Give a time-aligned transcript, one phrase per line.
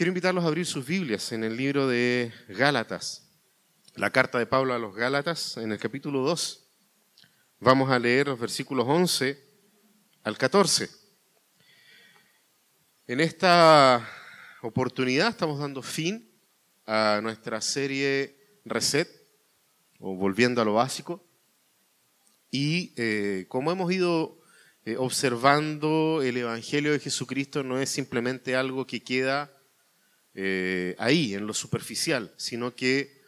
[0.00, 3.28] Quiero invitarlos a abrir sus Biblias en el libro de Gálatas,
[3.96, 6.64] la carta de Pablo a los Gálatas, en el capítulo 2.
[7.58, 9.38] Vamos a leer los versículos 11
[10.22, 10.88] al 14.
[13.08, 14.08] En esta
[14.62, 16.32] oportunidad estamos dando fin
[16.86, 19.06] a nuestra serie Reset,
[19.98, 21.28] o Volviendo a lo Básico.
[22.50, 24.40] Y eh, como hemos ido
[24.86, 29.54] eh, observando, el Evangelio de Jesucristo no es simplemente algo que queda
[30.34, 33.20] eh, ahí, en lo superficial, sino que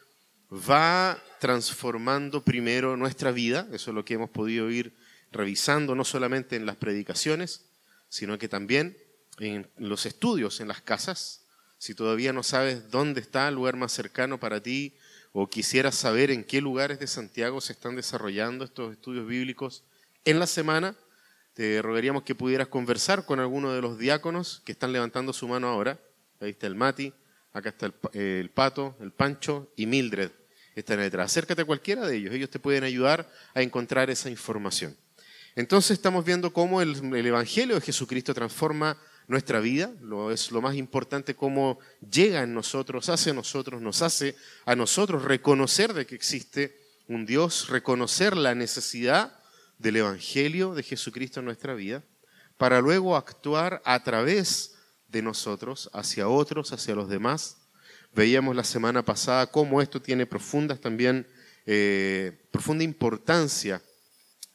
[0.51, 4.93] va transformando primero nuestra vida, eso es lo que hemos podido ir
[5.31, 7.65] revisando no solamente en las predicaciones,
[8.07, 8.97] sino que también
[9.39, 11.41] en los estudios en las casas.
[11.79, 14.95] Si todavía no sabes dónde está el lugar más cercano para ti
[15.33, 19.83] o quisieras saber en qué lugares de Santiago se están desarrollando estos estudios bíblicos
[20.23, 20.95] en la semana,
[21.53, 25.67] te rogaríamos que pudieras conversar con alguno de los diáconos que están levantando su mano
[25.67, 25.99] ahora
[26.43, 27.13] Ahí está el Mati,
[27.53, 30.31] acá está el, Pato, el Pancho y Mildred.
[30.75, 31.31] Están detrás.
[31.31, 34.97] Acércate a cualquiera de ellos, ellos te pueden ayudar a encontrar esa información.
[35.55, 39.91] Entonces estamos viendo cómo el, Evangelio de Jesucristo transforma nuestra vida,
[40.31, 41.79] es lo más importante cómo
[42.11, 44.35] llega en nosotros, hace a nosotros, nos hace
[44.65, 49.39] a nosotros reconocer de que existe un Dios, reconocer la necesidad
[49.77, 52.03] del Evangelio de Jesucristo en nuestra vida,
[52.57, 54.72] para luego actuar a través
[55.13, 57.57] de nosotros hacia otros, hacia los demás.
[58.13, 61.27] Veíamos la semana pasada cómo esto tiene profundas también,
[61.65, 63.81] eh, profunda importancia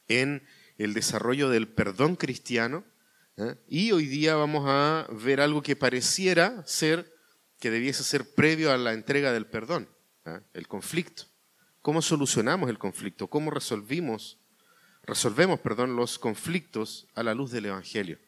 [0.07, 0.45] en
[0.77, 2.83] el desarrollo del perdón cristiano.
[3.37, 3.55] ¿eh?
[3.67, 7.11] Y hoy día vamos a ver algo que pareciera ser,
[7.59, 9.89] que debiese ser previo a la entrega del perdón,
[10.25, 10.41] ¿eh?
[10.53, 11.23] el conflicto.
[11.81, 13.27] ¿Cómo solucionamos el conflicto?
[13.27, 14.39] ¿Cómo resolvimos,
[15.03, 18.19] resolvemos perdón, los conflictos a la luz del Evangelio?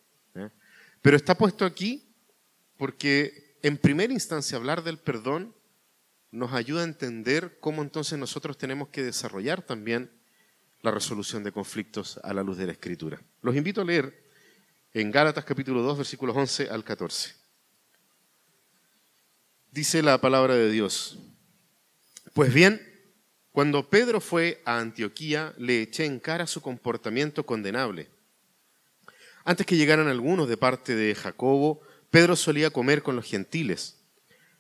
[1.02, 2.11] Pero está puesto aquí
[2.82, 5.54] porque en primera instancia hablar del perdón
[6.32, 10.10] nos ayuda a entender cómo entonces nosotros tenemos que desarrollar también
[10.82, 13.22] la resolución de conflictos a la luz de la Escritura.
[13.44, 14.24] Los invito a leer
[14.96, 17.36] en Gálatas capítulo 2 versículos 11 al 14.
[19.70, 21.20] Dice la palabra de Dios,
[22.34, 22.82] pues bien,
[23.52, 28.10] cuando Pedro fue a Antioquía, le eché en cara su comportamiento condenable.
[29.44, 33.96] Antes que llegaran algunos de parte de Jacobo, Pedro solía comer con los gentiles,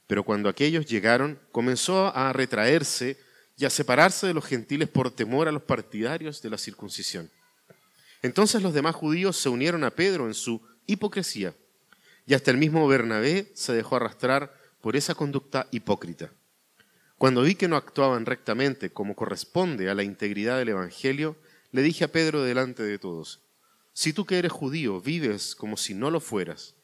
[0.08, 3.20] pero cuando aquellos llegaron, comenzó a retraerse
[3.58, 7.30] y a separarse de los gentiles por temor a los partidarios de la circuncisión.
[8.22, 11.54] Entonces los demás judíos se unieron a Pedro en su hipocresía,
[12.26, 16.32] y hasta el mismo Bernabé se dejó arrastrar por esa conducta hipócrita.
[17.18, 21.36] Cuando vi que no actuaban rectamente como corresponde a la integridad del Evangelio,
[21.72, 23.42] le dije a Pedro delante de todos,
[23.94, 26.76] si tú que eres judío vives como si no lo fueras,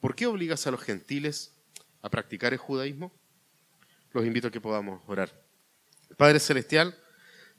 [0.00, 1.54] ¿Por qué obligas a los gentiles
[2.02, 3.12] a practicar el judaísmo?
[4.12, 5.30] Los invito a que podamos orar.
[6.16, 6.96] Padre Celestial,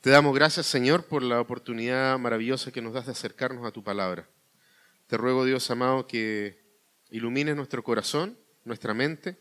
[0.01, 3.83] te damos gracias, Señor, por la oportunidad maravillosa que nos das de acercarnos a tu
[3.83, 4.29] palabra.
[5.07, 6.61] Te ruego, Dios amado, que
[7.09, 9.37] ilumines nuestro corazón, nuestra mente,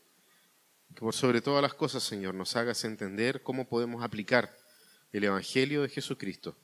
[0.95, 4.57] que por sobre todas las cosas, Señor, nos hagas entender cómo podemos aplicar
[5.13, 6.57] el Evangelio de Jesucristo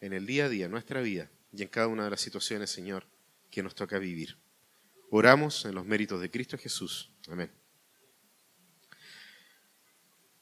[0.00, 3.04] en el día a día, nuestra vida y en cada una de las situaciones, Señor,
[3.50, 4.36] que nos toca vivir.
[5.10, 7.10] Oramos en los méritos de Cristo Jesús.
[7.28, 7.50] Amén.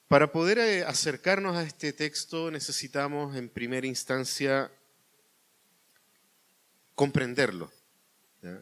[0.09, 4.71] Para poder eh, acercarnos a este texto necesitamos en primera instancia
[6.97, 7.73] comprenderlo.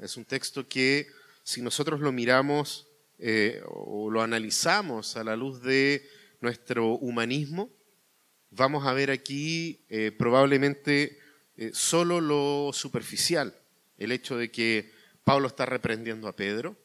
[0.02, 1.06] Es un texto que
[1.42, 2.86] si nosotros lo miramos
[3.18, 6.06] eh, o lo analizamos a la luz de
[6.40, 7.70] nuestro humanismo,
[8.50, 11.18] vamos a ver aquí eh, probablemente
[11.72, 13.54] solo lo superficial,
[13.96, 14.93] el hecho de que
[15.24, 16.76] Pablo está reprendiendo a Pedro.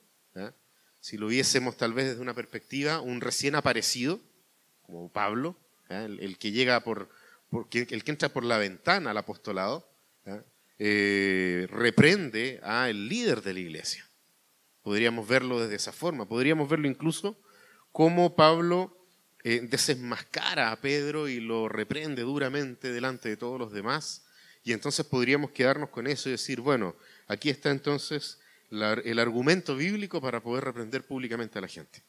[1.02, 4.20] Si lo viésemos tal vez desde una perspectiva, un recién aparecido,
[4.82, 5.56] como Pablo,
[5.90, 7.09] el, que llega por,
[7.72, 9.90] el que entra por la ventana al apostolado,
[10.78, 14.09] eh, reprende al líder de la iglesia.
[14.82, 16.28] Podríamos verlo desde esa forma.
[16.28, 17.38] Podríamos verlo incluso
[17.92, 18.97] como Pablo
[19.44, 24.26] eh, desenmascara a Pedro y lo reprende duramente delante de todos los demás.
[24.64, 26.96] Y entonces podríamos quedarnos con eso y decir, bueno,
[27.29, 28.40] Aquí está entonces
[28.72, 32.03] el argumento bíblico para poder reprender públicamente a la gente.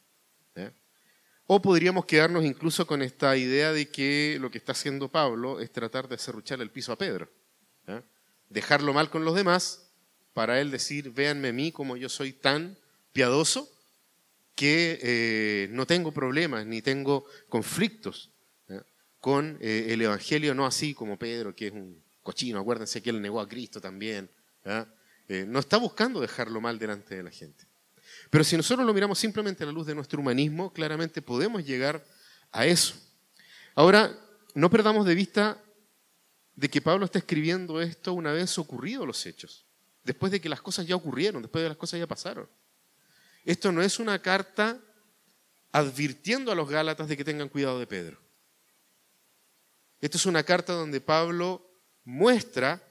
[1.46, 5.70] O podríamos quedarnos incluso con esta idea de que lo que está haciendo Pablo es
[5.70, 7.31] tratar de cerruchar el piso a Pedro.
[8.49, 9.90] Dejarlo mal con los demás
[10.32, 12.78] para él decir, véanme a mí como yo soy tan
[13.12, 13.70] piadoso
[14.55, 18.31] que eh, no tengo problemas ni tengo conflictos
[19.20, 22.58] con eh, el Evangelio, no así como Pedro, que es un cochino.
[22.58, 24.31] Acuérdense que él negó a Cristo también.
[25.31, 27.65] Eh, no está buscando dejarlo mal delante de la gente.
[28.31, 32.05] Pero si nosotros lo miramos simplemente a la luz de nuestro humanismo, claramente podemos llegar
[32.50, 32.97] a eso.
[33.77, 34.12] Ahora,
[34.55, 35.62] no perdamos de vista
[36.56, 39.65] de que Pablo está escribiendo esto una vez ocurridos los hechos,
[40.03, 42.49] después de que las cosas ya ocurrieron, después de que las cosas ya pasaron.
[43.44, 44.81] Esto no es una carta
[45.71, 48.19] advirtiendo a los Gálatas de que tengan cuidado de Pedro.
[50.00, 51.71] Esto es una carta donde Pablo
[52.03, 52.83] muestra,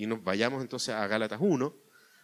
[0.00, 1.76] y nos vayamos entonces a Gálatas 1,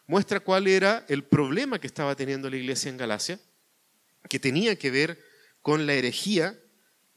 [0.06, 3.38] muestra cuál era el problema que estaba teniendo la iglesia en Galacia,
[4.30, 5.22] que tenía que ver
[5.60, 6.58] con la herejía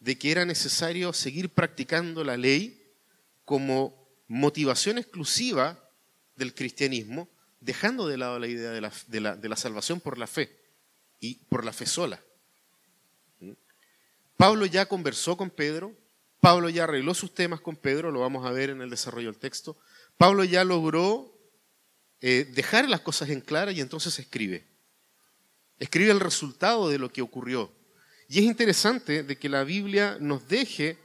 [0.01, 2.94] de que era necesario seguir practicando la ley
[3.45, 5.79] como motivación exclusiva
[6.35, 7.29] del cristianismo,
[7.62, 10.59] dejando de lado la idea de la, de la salvación por la fe
[11.21, 12.21] y por la fe sola.
[14.35, 15.95] Pablo ya conversó con Pedro,
[16.41, 19.39] Pablo ya arregló sus temas con Pedro, lo vamos a ver en el desarrollo del
[19.39, 19.77] texto.
[20.19, 21.33] Pablo ya logró
[22.19, 24.68] eh, dejar las cosas en clara y entonces escribe.
[25.77, 27.71] Escribe el resultado de lo que ocurrió.
[28.27, 30.98] Y es interesante de que la Biblia nos deje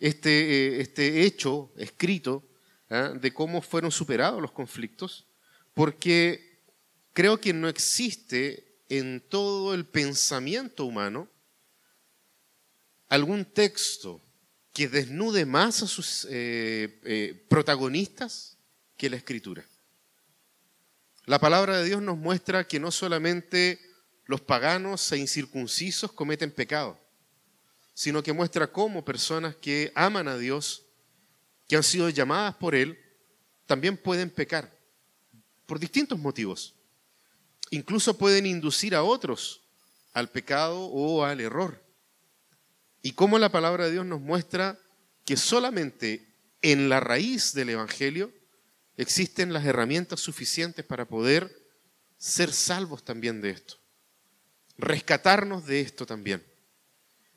[0.00, 2.46] este, eh, este hecho escrito
[2.90, 3.14] ¿ah?
[3.18, 5.26] de cómo fueron superados los conflictos,
[5.72, 6.60] porque
[7.14, 11.26] creo que no existe en todo el pensamiento humano
[13.08, 14.20] algún texto
[14.74, 18.57] que desnude más a sus eh, protagonistas
[18.98, 19.64] que la escritura.
[21.24, 23.80] La palabra de Dios nos muestra que no solamente
[24.26, 27.00] los paganos e incircuncisos cometen pecado,
[27.94, 30.84] sino que muestra cómo personas que aman a Dios,
[31.66, 32.98] que han sido llamadas por Él,
[33.66, 34.70] también pueden pecar
[35.64, 36.74] por distintos motivos.
[37.70, 39.62] Incluso pueden inducir a otros
[40.12, 41.82] al pecado o al error
[43.02, 44.78] y cómo la palabra de Dios nos muestra
[45.24, 46.26] que solamente
[46.62, 48.32] en la raíz del Evangelio
[48.98, 51.50] existen las herramientas suficientes para poder
[52.18, 53.76] ser salvos también de esto,
[54.76, 56.44] rescatarnos de esto también.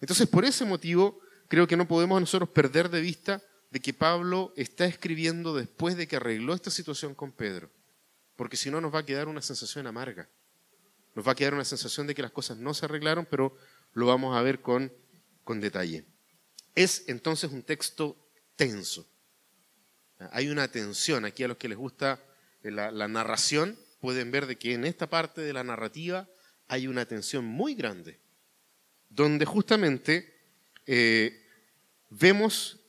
[0.01, 4.51] Entonces, por ese motivo, creo que no podemos nosotros perder de vista de que Pablo
[4.57, 7.71] está escribiendo después de que arregló esta situación con Pedro,
[8.35, 10.27] porque si no nos va a quedar una sensación amarga,
[11.15, 13.55] nos va a quedar una sensación de que las cosas no se arreglaron, pero
[13.93, 14.91] lo vamos a ver con
[15.43, 16.05] con detalle.
[16.75, 18.15] Es entonces un texto
[18.55, 19.05] tenso.
[20.31, 21.25] Hay una tensión.
[21.25, 22.19] Aquí a los que les gusta
[22.63, 26.27] la, narración pueden ver de que en esta parte de la narrativa
[26.67, 28.19] hay una tensión muy grande,
[29.09, 30.33] donde justamente
[30.85, 31.45] eh,
[32.09, 32.79] vemos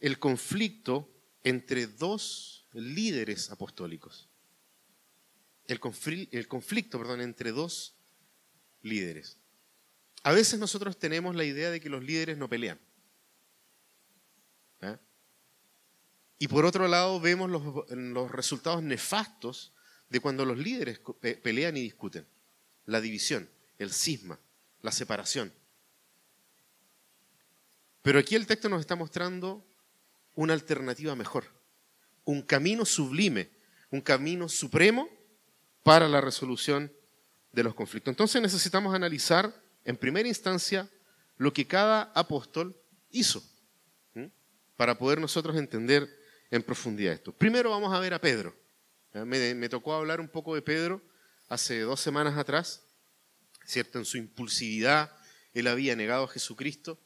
[0.00, 1.08] el conflicto
[1.42, 4.28] entre dos líderes apostólicos.
[5.66, 7.94] El, conflicto, perdón, entre dos
[8.82, 9.38] líderes.
[10.22, 12.80] A veces nosotros tenemos la idea de que los líderes no pelean.
[14.80, 14.96] ¿eh?
[16.38, 19.72] Y por otro lado vemos los, resultados nefastos
[20.08, 21.00] de cuando los líderes
[21.42, 22.26] pelean y discuten.
[22.86, 23.48] La división,
[23.78, 24.38] el cisma,
[24.82, 25.52] la separación.
[28.02, 29.66] Pero aquí el texto nos está mostrando
[30.34, 31.44] una alternativa mejor,
[32.24, 33.50] un camino sublime,
[33.90, 35.08] un camino supremo
[35.82, 36.92] para la resolución
[37.52, 38.12] de los conflictos.
[38.12, 39.52] Entonces necesitamos analizar
[39.84, 40.88] en primera instancia,
[41.38, 42.76] lo que cada apóstol
[43.10, 43.42] hizo,
[44.76, 46.17] para poder nosotros entender
[46.50, 47.32] en profundidad esto.
[47.32, 48.54] Primero vamos a ver a Pedro.
[49.12, 51.02] Me, tocó hablar un poco de Pedro
[51.48, 52.82] hace dos semanas atrás,
[53.64, 53.98] ¿cierto?
[53.98, 55.12] En su impulsividad,
[55.54, 56.98] él había negado a Jesucristo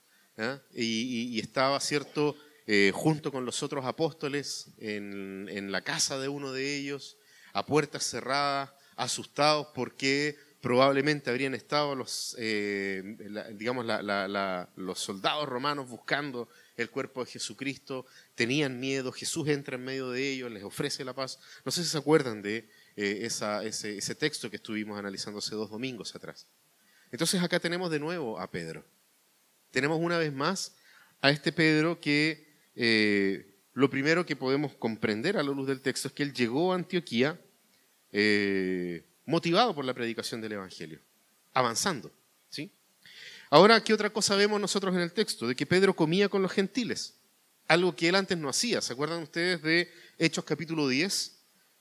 [0.74, 6.76] y, estaba, ¿cierto?, eh, junto con los otros apóstoles en, la casa de uno de
[6.76, 7.16] ellos,
[7.52, 13.02] a puertas cerradas, asustados porque probablemente habrían estado los, eh,
[13.54, 13.86] digamos,
[14.76, 16.48] los soldados romanos buscando
[16.82, 21.14] el cuerpo de Jesucristo, tenían miedo, Jesús entra en medio de ellos, les ofrece la
[21.14, 21.38] paz.
[21.64, 26.14] No sé si se acuerdan de eh, ese, texto que estuvimos analizando hace dos domingos
[26.14, 26.46] atrás.
[27.10, 28.84] Entonces acá tenemos de nuevo a Pedro.
[29.70, 30.74] Tenemos una vez más
[31.20, 36.08] a este Pedro que eh, lo primero que podemos comprender a la luz del texto
[36.08, 37.40] es que él llegó a Antioquía
[39.24, 41.00] motivado por la predicación del Evangelio,
[41.54, 42.12] avanzando.
[42.50, 42.70] ¿sí?
[43.52, 45.46] Ahora, ¿qué otra cosa vemos nosotros en el texto?
[45.46, 47.16] De que Pedro comía con los gentiles,
[47.68, 48.80] algo que él antes no hacía.
[48.80, 51.36] ¿Se acuerdan ustedes de Hechos capítulo 10?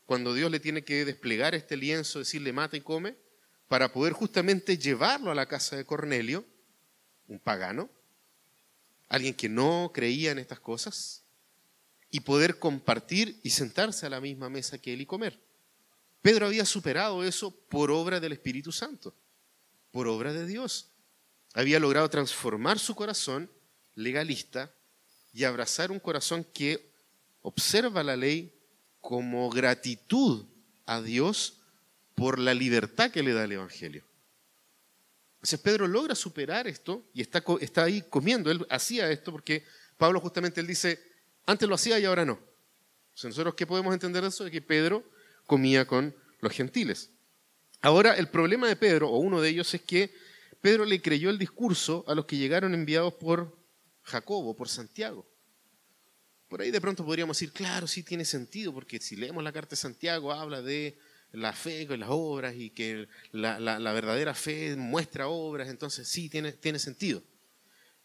[0.06, 3.16] Cuando Dios le tiene que desplegar este lienzo, decirle mata y come,
[3.70, 6.44] para poder justamente llevarlo a la casa de Cornelio,
[7.30, 7.90] un pagano,
[9.08, 11.24] alguien que no creía en estas cosas,
[12.10, 15.40] y poder compartir y sentarse a la misma mesa que él y comer.
[16.22, 19.16] Pedro había superado eso por obra del Espíritu Santo,
[19.94, 20.92] por obra de Dios.
[21.54, 23.50] Había logrado transformar su corazón
[23.96, 24.72] legalista
[25.34, 26.92] y abrazar un corazón que
[27.42, 28.54] observa la ley
[29.00, 30.46] como gratitud
[30.86, 31.58] a Dios
[32.16, 34.04] por la libertad que le da el Evangelio.
[35.36, 37.44] Entonces Pedro logra superar esto y está,
[37.84, 38.52] ahí comiendo.
[38.52, 39.66] Él hacía esto porque
[39.98, 41.02] Pablo justamente él dice,
[41.48, 42.40] antes lo hacía y ahora no.
[43.24, 44.44] nosotros qué podemos entender de eso?
[44.44, 45.04] De que Pedro
[45.48, 47.10] comía con los gentiles.
[47.82, 50.14] Ahora, el problema de Pedro, o uno de ellos, es que
[50.62, 53.58] Pedro le creyó el discurso a los que llegaron enviados por
[54.04, 55.28] Jacobo, por Santiago.
[56.48, 59.72] Por ahí de pronto podríamos decir, claro, sí tiene sentido, porque si leemos la carta
[59.72, 60.98] de Santiago habla de
[61.32, 66.52] la fe con las obras y que la, verdadera fe muestra obras, entonces sí tiene,
[66.52, 67.24] tiene sentido.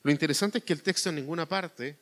[0.02, 1.98] Lo interesante es que el texto en ninguna parte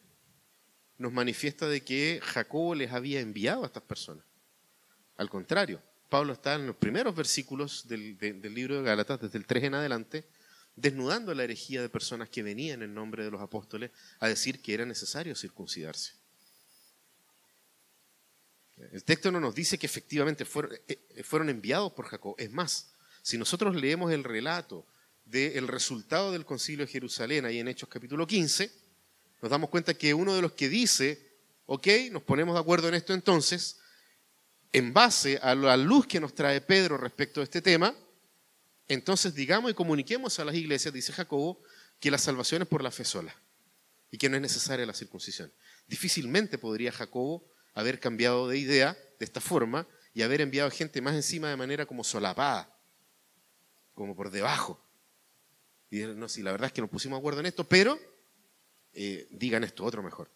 [0.98, 4.24] nos manifiesta de que Jacobo les había enviado a estas personas.
[5.16, 9.46] Al contrario, Pablo está en los primeros versículos del, del libro de Gálatas, desde el
[9.46, 10.28] 3 en adelante,
[10.76, 13.90] desnudando la herejía de personas que venían en nombre de los apóstoles
[14.20, 16.12] a decir que era necesario circuncidarse.
[18.76, 22.34] El texto no nos dice que efectivamente eh, eh, fueron, enviados por Jacob.
[22.38, 24.86] Es más, si nosotros leemos el relato
[25.24, 28.70] del resultado del concilio de Jerusalén, ahí en Hechos capítulo 15,
[29.42, 31.34] nos damos cuenta que uno de los que dice,
[31.66, 33.78] ok, nos ponemos de acuerdo en esto entonces,
[34.72, 37.94] en base a la luz que nos trae Pedro respecto a este tema,
[38.88, 41.62] entonces digamos y comuniquemos a las iglesias, dice Jacobo,
[42.00, 43.34] que la salvación es por la fe sola
[44.10, 45.52] y que no es necesaria la circuncisión.
[45.86, 51.14] Difícilmente podría Jacobo haber cambiado de idea de esta forma y haber enviado gente más
[51.14, 52.78] encima de manera como solapada,
[53.94, 54.80] como por debajo.
[55.90, 57.98] Y no, si la verdad es que nos pusimos de acuerdo en esto, pero
[58.92, 60.30] eh, digan esto otro mejor.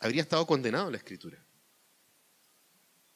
[0.00, 1.44] Habría estado condenado en la escritura.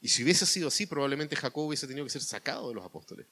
[0.01, 3.27] Y si hubiese sido así, probablemente Jacob hubiese tenido que ser sacado de los apóstoles.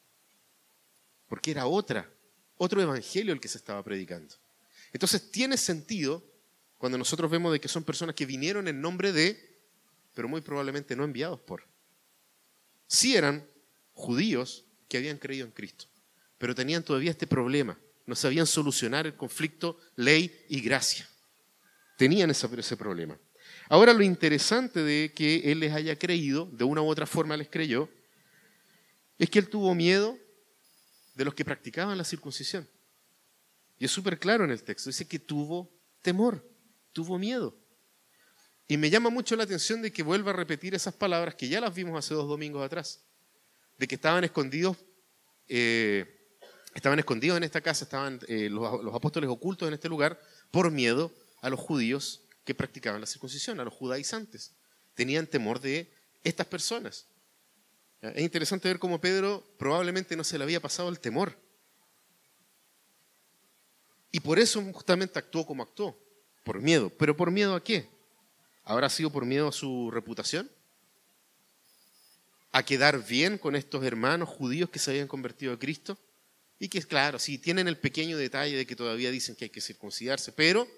[1.32, 2.06] Porque era otra,
[2.58, 4.34] otro evangelio el que se estaba predicando.
[4.92, 6.22] Entonces tiene sentido
[6.76, 9.58] cuando nosotros vemos de que son personas que vinieron en nombre de
[10.12, 11.64] pero muy probablemente no enviados por.
[12.86, 13.48] Sí eran
[13.94, 15.86] judíos que habían creído en Cristo,
[16.36, 17.78] pero tenían todavía este problema.
[18.04, 21.08] No sabían solucionar el conflicto ley y gracia.
[21.96, 23.18] Tenían ese, ese problema.
[23.70, 27.48] Ahora lo interesante de que Él les haya creído, de una u otra forma les
[27.48, 27.88] creyó,
[29.18, 30.18] es que Él tuvo miedo
[31.14, 32.68] de los que practicaban la circuncisión.
[33.78, 35.70] Y es súper claro en el texto, dice que tuvo
[36.02, 36.48] temor,
[36.92, 37.56] tuvo miedo.
[38.68, 41.60] Y me llama mucho la atención de que vuelva a repetir esas palabras que ya
[41.60, 43.00] las vimos hace dos domingos atrás,
[43.78, 44.76] de que estaban escondidos,
[45.48, 46.28] eh,
[46.74, 50.70] estaban escondidos en esta casa, estaban eh, los, los apóstoles ocultos en este lugar por
[50.70, 54.52] miedo a los judíos que practicaban la circuncisión, a los judaizantes.
[54.94, 55.92] Tenían temor de
[56.24, 57.06] estas personas.
[58.02, 61.38] Es interesante ver cómo Pedro probablemente no se le había pasado el temor.
[64.10, 65.96] Y por eso justamente actuó como actuó,
[66.42, 66.90] por miedo.
[66.90, 67.88] ¿Pero por miedo a qué?
[68.64, 70.50] ¿Habrá sido por miedo a su reputación?
[72.50, 75.96] ¿A quedar bien con estos hermanos judíos que se habían convertido a Cristo?
[76.58, 79.60] Y que, claro, sí, tienen el pequeño detalle de que todavía dicen que hay que
[79.60, 80.68] circuncidarse, pero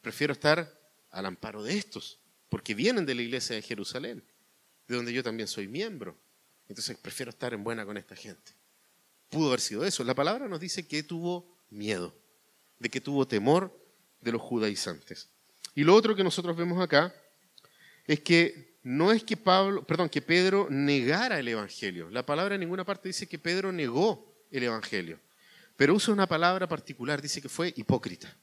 [0.00, 0.70] prefiero estar
[1.10, 4.24] al amparo de estos, porque vienen de la iglesia de Jerusalén,
[4.88, 6.16] de donde yo también soy miembro.
[6.68, 8.52] Entonces prefiero estar en buena con esta gente.
[9.28, 10.04] Pudo haber sido eso.
[10.04, 12.14] La palabra nos dice que tuvo miedo,
[12.78, 13.76] de que tuvo temor
[14.20, 15.28] de los judaizantes.
[15.74, 17.14] Y lo otro que nosotros vemos acá
[18.06, 22.08] es que no es que Pablo, perdón, que Pedro negara el evangelio.
[22.10, 25.18] La palabra en ninguna parte dice que Pedro negó el evangelio,
[25.76, 28.34] pero usa una palabra particular, dice que fue hipócrita.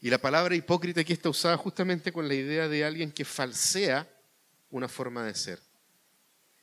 [0.00, 4.08] Y la palabra hipócrita aquí está usada justamente con la idea de alguien que falsea
[4.72, 5.60] una forma de ser.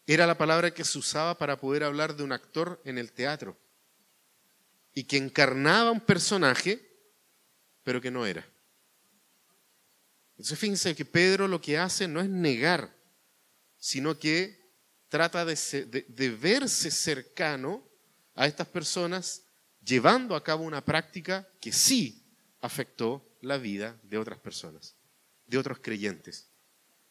[0.06, 3.58] Era la palabra que se usaba para poder hablar de un actor en el teatro
[4.94, 6.86] y que encarnaba un personaje,
[7.84, 8.46] pero que no era.
[10.32, 12.94] Entonces fíjense que Pedro lo que hace no es negar,
[13.78, 14.60] sino que
[15.08, 17.88] trata de, verse cercano
[18.34, 19.44] a estas personas
[19.84, 22.26] llevando a cabo una práctica que sí
[22.62, 24.96] afectó la vida de otras personas,
[25.46, 26.49] de otros creyentes.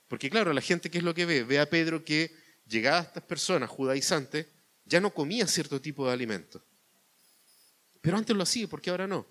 [0.08, 1.44] Porque claro, la gente, ¿qué es lo que ve?
[1.44, 2.34] Ve a Pedro que
[2.66, 4.46] llegadas estas personas judaizantes,
[4.84, 6.64] ya no comía cierto tipo de alimento.
[8.00, 9.26] Pero antes lo hacía, ¿por qué ahora no?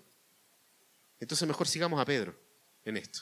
[1.20, 2.38] Entonces mejor sigamos a Pedro
[2.84, 3.20] en esto.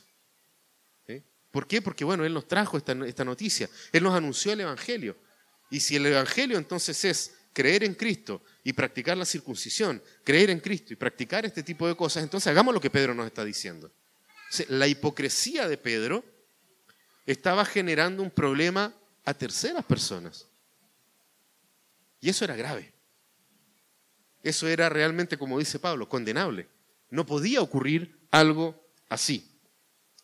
[1.51, 1.81] ¿Por qué?
[1.81, 5.17] Porque bueno, Él nos trajo esta, esta noticia, Él nos anunció el Evangelio.
[5.71, 10.61] Y si el Evangelio entonces es creer en Cristo y practicar la circuncisión, creer en
[10.61, 13.91] Cristo y practicar este tipo de cosas, entonces hagamos lo que Pedro nos está diciendo.
[14.69, 16.23] La hipocresía de Pedro
[17.27, 20.47] estaba generando un problema a terceras personas.
[22.21, 22.93] Y eso era grave.
[24.43, 26.69] Eso era realmente, como dice Pablo, condenable.
[27.11, 29.51] No podía ocurrir algo así.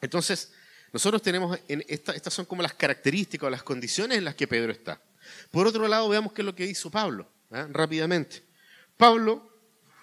[0.01, 0.53] Entonces,
[0.93, 4.73] Nosotros tenemos, en estas son como las características o las condiciones en las que Pedro
[4.73, 5.01] está.
[5.51, 7.67] Por otro lado, veamos qué es lo que hizo Pablo, ¿eh?
[7.71, 8.45] rápidamente.
[8.99, 9.51] Pablo,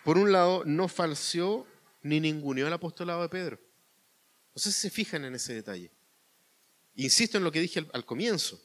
[0.04, 1.68] por un lado, no falseó
[2.02, 3.60] ni ninguneó el apostolado de Pedro.
[4.56, 5.92] No sé si se fijan en ese detalle.
[7.04, 8.62] Insisto en lo que dije al, comienzo.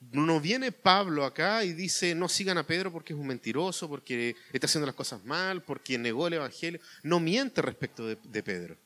[0.00, 4.36] No viene Pablo acá y dice, no sigan a Pedro porque es un mentiroso, porque
[4.52, 6.80] está haciendo las cosas mal, porque negó el Evangelio.
[7.02, 8.76] No miente respecto de Pedro.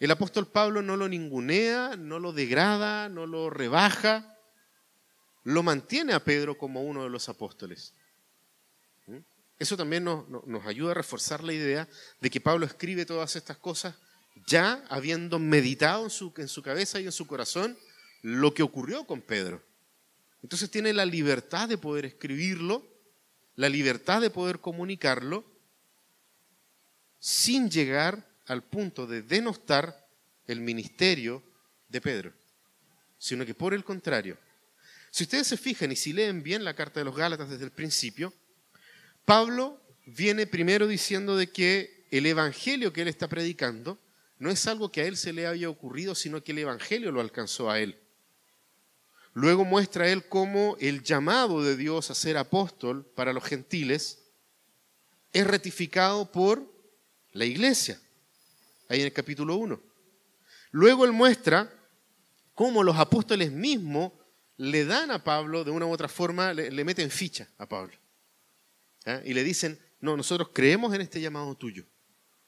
[0.00, 4.36] El apóstol Pablo no lo ningunea, no lo degrada, no lo rebaja,
[5.44, 7.94] lo mantiene a Pedro como uno de los apóstoles.
[9.06, 9.18] ¿Mm?
[9.58, 10.26] Eso también nos,
[10.66, 11.88] ayuda a reforzar la idea
[12.20, 13.94] de que Pablo escribe todas estas cosas
[14.46, 17.76] ya habiendo meditado en su, en su cabeza y en su corazón
[18.22, 19.62] lo que ocurrió con Pedro.
[20.42, 22.86] Entonces tiene la libertad de poder escribirlo,
[23.56, 25.44] la libertad de poder comunicarlo,
[27.18, 30.06] sin llegar al punto de denostar
[30.46, 31.42] el ministerio
[31.88, 32.32] de Pedro,
[33.18, 34.36] sino que por el contrario,
[35.10, 37.70] si ustedes se fijan y si leen bien la carta de los Gálatas desde el
[37.70, 38.34] principio,
[39.24, 43.98] Pablo viene primero diciendo de que el evangelio que él está predicando
[44.38, 47.20] no es algo que a él se le haya ocurrido, sino que el evangelio lo
[47.20, 47.98] alcanzó a él.
[49.32, 54.22] Luego muestra él cómo el llamado de Dios a ser apóstol para los gentiles
[55.32, 56.62] es ratificado por
[57.32, 58.00] la iglesia
[58.88, 59.80] ahí en el capítulo 1.
[60.70, 61.72] Luego él muestra
[62.54, 64.12] cómo los apóstoles mismos
[64.56, 67.94] le dan a Pablo, de una u otra forma, le, meten ficha a Pablo.
[69.06, 69.20] ¿ah?
[69.24, 71.84] Y le dicen, no, nosotros creemos en este llamado tuyo.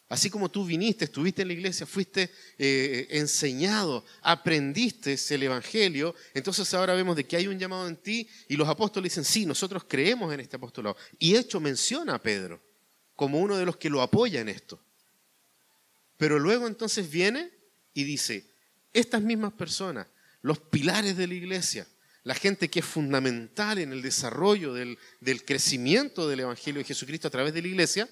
[0.09, 6.73] Así como tú viniste, estuviste en la iglesia, fuiste eh, enseñado, aprendiste el Evangelio, entonces
[6.75, 9.85] ahora vemos de que hay un llamado en ti y los apóstoles dicen, sí, nosotros
[9.89, 10.97] creemos en este apostolado.
[11.19, 12.63] Y hecho menciona a Pedro
[13.17, 14.81] como uno de los que lo apoya en esto.
[16.17, 17.51] Pero luego entonces viene
[17.93, 18.45] y dice,
[18.93, 20.07] estas mismas personas,
[20.41, 21.87] los pilares de la iglesia,
[22.23, 24.99] la gente que es fundamental en el desarrollo del,
[25.45, 28.09] crecimiento del Evangelio de Jesucristo a través de la iglesia,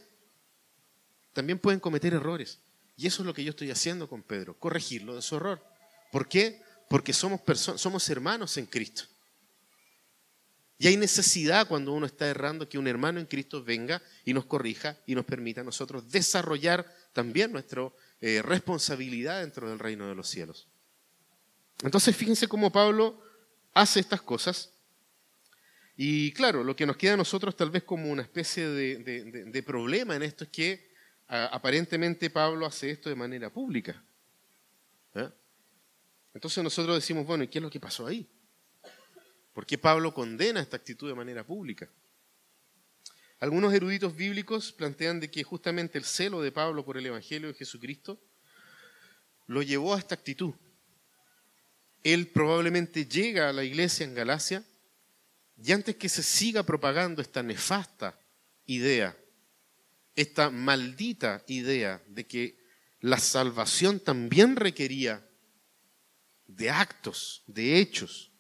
[1.35, 2.61] también pueden cometer errores.
[2.97, 5.63] Y eso es lo que yo estoy haciendo con Pedro, corregirlo de su error.
[6.11, 6.63] ¿Por qué?
[6.89, 7.41] Porque somos,
[7.77, 9.05] somos hermanos en Cristo.
[10.79, 14.45] Y hay necesidad cuando uno está errando que un hermano en Cristo venga y nos
[14.45, 20.15] corrija y nos permita a nosotros desarrollar también nuestra eh, responsabilidad dentro del reino de
[20.15, 20.67] los cielos.
[21.83, 23.23] Entonces fíjense cómo Pablo
[23.73, 24.71] hace estas cosas.
[25.97, 30.17] Y claro, lo que nos queda a nosotros tal vez como una especie de, problema
[30.17, 30.94] en esto es que
[31.29, 34.03] aparentemente Pablo hace esto de manera pública.
[35.15, 35.31] ¿eh?
[36.35, 38.29] Entonces nosotros decimos, bueno, ¿y qué es lo que pasó ahí?
[39.53, 41.89] ¿Por qué Pablo condena esta actitud de manera pública?
[43.39, 47.55] Algunos eruditos bíblicos plantean de que justamente el celo de Pablo por el Evangelio de
[47.55, 48.21] Jesucristo
[49.47, 50.55] lo llevó a esta actitud.
[52.03, 54.65] Él probablemente llega a la iglesia en Galacia
[55.63, 58.19] y antes que se siga propagando esta nefasta
[58.67, 59.17] idea,
[60.17, 62.59] esta maldita idea de que
[63.01, 65.29] la salvación también requería
[66.47, 68.33] de actos, de hechos,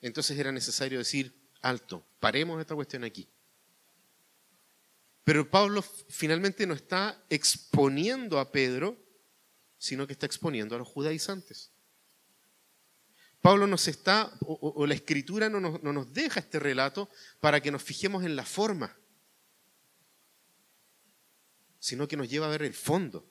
[0.00, 3.28] entonces era necesario decir, alto, paremos esta cuestión aquí.
[5.24, 8.96] Pero Pablo finalmente no está exponiendo a Pedro,
[9.78, 11.72] sino que está exponiendo a los judaizantes.
[13.40, 17.08] Pablo nos está, o, la escritura no nos, no nos deja este relato
[17.40, 18.96] para que nos fijemos en la forma,
[21.86, 23.24] sino que nos lleva a ver el fondo.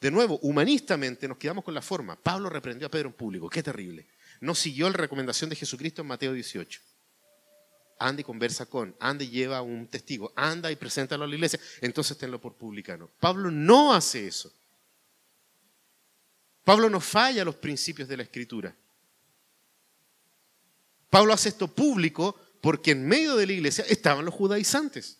[0.00, 2.16] De nuevo, humanistamente nos quedamos con la forma.
[2.16, 4.06] Pablo reprendió a Pedro en público, qué terrible
[4.40, 6.80] no siguió la recomendación de Jesucristo en Mateo 18.
[7.98, 11.60] Anda y conversa con, anda y lleva un testigo, anda y preséntalo a la iglesia,
[11.80, 13.10] entonces tenlo por publicano.
[13.20, 14.52] Pablo no hace eso.
[16.64, 18.74] Pablo no falla los principios de la escritura.
[21.08, 25.18] Pablo hace esto público porque en medio de la iglesia estaban los judaizantes.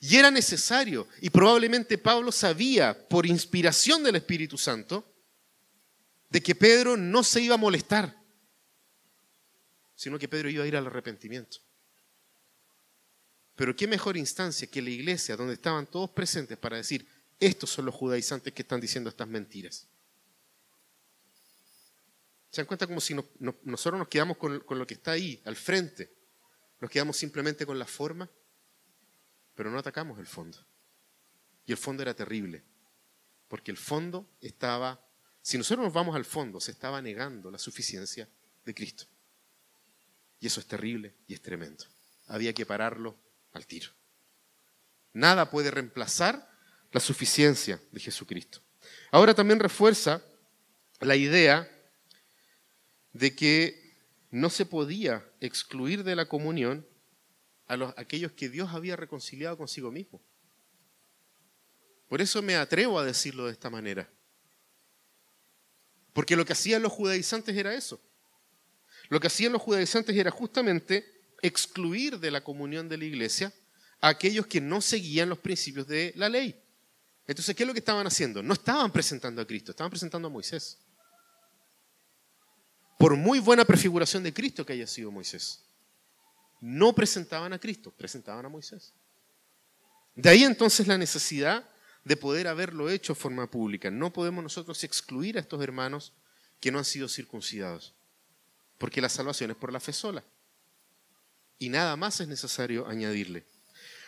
[0.00, 5.12] Y era necesario, y probablemente Pablo sabía por inspiración del Espíritu Santo,
[6.28, 8.14] de que Pedro no se iba a molestar,
[9.94, 11.58] sino que Pedro iba a ir al arrepentimiento.
[13.54, 17.08] Pero qué mejor instancia que la iglesia donde estaban todos presentes para decir,
[17.40, 19.88] estos son los judaizantes que están diciendo estas mentiras.
[22.50, 25.56] ¿Se dan cuenta como si nosotros nos quedamos con, con lo que está ahí, al
[25.56, 26.12] frente?
[26.80, 28.30] Nos quedamos simplemente con la forma,
[29.56, 30.58] pero no atacamos el fondo.
[31.66, 32.62] Y el fondo era terrible,
[33.48, 35.00] porque el fondo estaba
[35.46, 38.28] si nosotros nos vamos al fondo, se estaba negando la suficiencia
[38.64, 39.04] de Cristo.
[40.40, 41.84] Y eso es terrible y es tremendo.
[42.26, 43.16] Había que pararlo
[43.52, 43.92] al tiro.
[45.12, 46.50] Nada puede reemplazar
[46.90, 48.60] la suficiencia de Jesucristo.
[49.12, 50.20] Ahora también refuerza
[50.98, 51.70] la idea
[53.12, 53.94] de que
[54.32, 56.84] no se podía excluir de la comunión
[57.66, 60.20] a los, aquellos que Dios había reconciliado consigo mismo.
[62.08, 64.08] Por eso me atrevo a decirlo de esta manera.
[66.12, 68.00] Porque lo que hacían los judaizantes era eso.
[69.08, 71.04] Lo que hacían los judaizantes era justamente
[71.42, 73.52] excluir de la comunión de la iglesia
[74.00, 76.60] a aquellos que no seguían los principios de la ley.
[77.26, 78.42] Entonces, ¿qué es lo que estaban haciendo?
[78.42, 80.78] No estaban presentando a Cristo, estaban presentando a Moisés.
[82.98, 85.65] Por muy buena prefiguración de Cristo que haya sido Moisés,
[86.60, 88.92] no presentaban a Cristo, presentaban a Moisés.
[90.14, 91.68] De ahí entonces la necesidad
[92.04, 93.90] de poder haberlo hecho de forma pública.
[93.90, 96.12] No podemos nosotros excluir a estos hermanos
[96.60, 97.94] que no han sido circuncidados,
[98.78, 100.22] porque la salvación es por la fe sola.
[101.58, 103.44] Y nada más es necesario añadirle.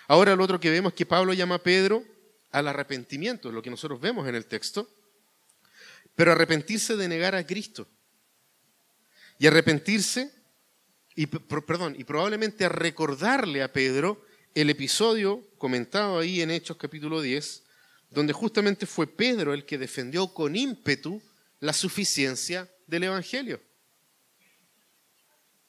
[0.07, 2.05] Ahora lo otro que vemos es que Pablo llama a Pedro
[2.53, 4.89] al arrepentimiento, lo que nosotros vemos en el texto,
[6.15, 7.89] pero arrepentirse de negar a Cristo.
[9.39, 10.33] Y arrepentirse,
[11.21, 17.21] y, perdón, y probablemente a recordarle a Pedro el episodio comentado ahí en Hechos capítulo
[17.21, 17.65] 10,
[18.11, 21.21] donde justamente fue Pedro el que defendió con ímpetu
[21.59, 23.61] la suficiencia del Evangelio.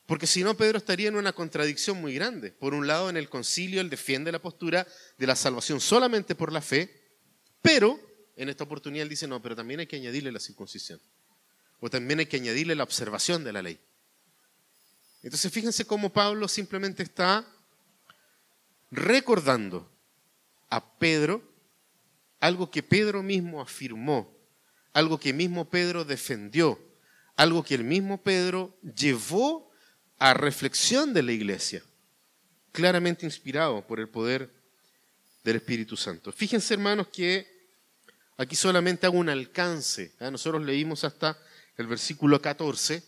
[0.05, 2.51] Porque si no, Pedro estaría en una contradicción muy grande.
[2.51, 4.85] Por un lado, en el concilio él defiende la postura
[5.17, 7.09] de la salvación solamente por la fe,
[7.63, 7.99] pero
[8.35, 11.01] en esta oportunidad él dice, no, pero también hay que añadirle la circuncisión.
[11.79, 13.79] O también hay que añadirle la observación de la ley.
[15.21, 17.45] Entonces fíjense cómo Pablo simplemente está
[18.91, 19.89] recordando
[20.69, 21.43] a Pedro
[22.39, 24.33] algo que Pedro mismo afirmó,
[24.93, 26.79] algo que mismo Pedro defendió,
[27.35, 29.71] algo que el mismo Pedro llevó
[30.17, 31.83] a reflexión de la iglesia,
[32.71, 34.53] claramente inspirado por el poder
[35.43, 36.31] del Espíritu Santo.
[36.31, 37.47] Fíjense, hermanos, que
[38.37, 40.13] aquí solamente hago un alcance.
[40.19, 40.31] ¿eh?
[40.31, 41.37] Nosotros leímos hasta
[41.77, 43.03] el versículo 14,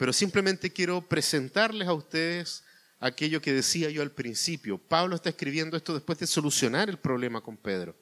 [0.00, 2.64] pero simplemente quiero presentarles a ustedes
[3.00, 4.78] aquello que decía yo al principio.
[4.78, 7.94] Pablo está escribiendo esto después de solucionar el problema con Pedro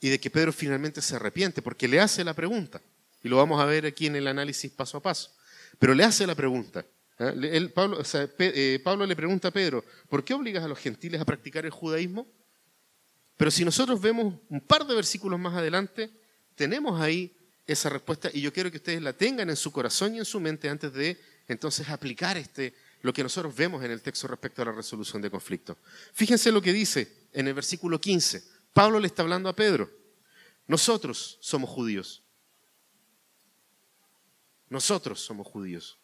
[0.00, 2.80] y de que Pedro finalmente se arrepiente, porque le hace la pregunta,
[3.22, 5.36] y lo vamos a ver aquí en el análisis paso a paso,
[5.78, 6.86] pero le hace la pregunta,
[7.18, 7.70] ¿Eh?
[8.38, 11.72] Eh, Pablo, le pregunta a Pedro, ¿por qué obligas a los gentiles a practicar el
[11.72, 12.26] judaísmo?
[13.36, 16.10] Pero si nosotros vemos un par de versículos más adelante,
[16.54, 17.35] tenemos ahí
[17.66, 20.38] esa respuesta y yo quiero que ustedes la tengan en su corazón y en su
[20.38, 24.66] mente antes de entonces aplicar este, lo que nosotros vemos en el texto respecto a
[24.66, 25.76] la resolución de conflictos.
[26.12, 28.42] Fíjense lo que dice en el versículo 15.
[28.72, 29.90] Pablo le está hablando a Pedro.
[30.66, 32.22] Nosotros somos judíos.
[34.68, 35.98] Nosotros somos judíos.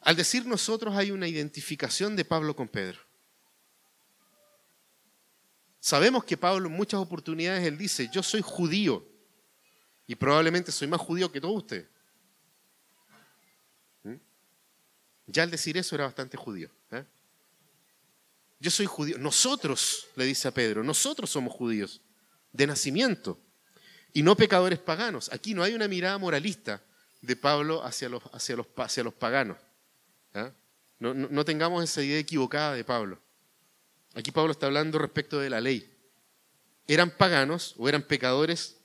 [0.00, 3.00] Al decir nosotros hay una identificación de Pablo con Pedro.
[5.80, 9.13] Sabemos que Pablo en muchas oportunidades él dice, yo soy judío
[10.06, 11.86] y probablemente soy más judío que todos ustedes.
[14.02, 14.14] ¿Mm?
[15.26, 16.70] Ya al decir eso era bastante judío.
[16.90, 17.04] ¿eh?
[18.60, 19.18] Yo soy judío.
[19.18, 22.00] Nosotros, le dice a Pedro, nosotros somos judíos
[22.52, 23.38] de nacimiento
[24.12, 25.32] y no pecadores paganos.
[25.32, 26.82] Aquí no hay una mirada moralista
[27.20, 29.58] de Pablo hacia los, hacia los, hacia los paganos.
[30.34, 30.52] ¿Ah?
[30.98, 33.18] No, tengamos esa idea equivocada de Pablo.
[34.14, 35.90] Aquí Pablo está hablando respecto de la ley.
[36.86, 38.78] Eran paganos o eran pecadores,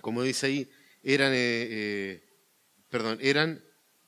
[0.00, 0.70] como dice ahí,
[1.02, 2.24] eran, eh, eh,
[2.88, 3.62] perdón, eran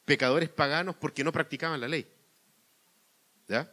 [0.04, 2.06] pecadores paganos porque no practicaban la ley.
[3.48, 3.72] ¿Ya?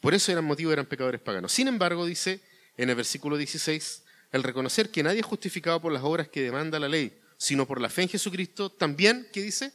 [0.00, 1.52] Por eso eran motivo, eran pecadores paganos.
[1.52, 2.40] Sin embargo, dice
[2.76, 6.78] en el versículo 16, el reconocer que nadie es justificado por las obras que demanda
[6.78, 9.72] la ley, sino por la fe en Jesucristo, también, ¿qué dice?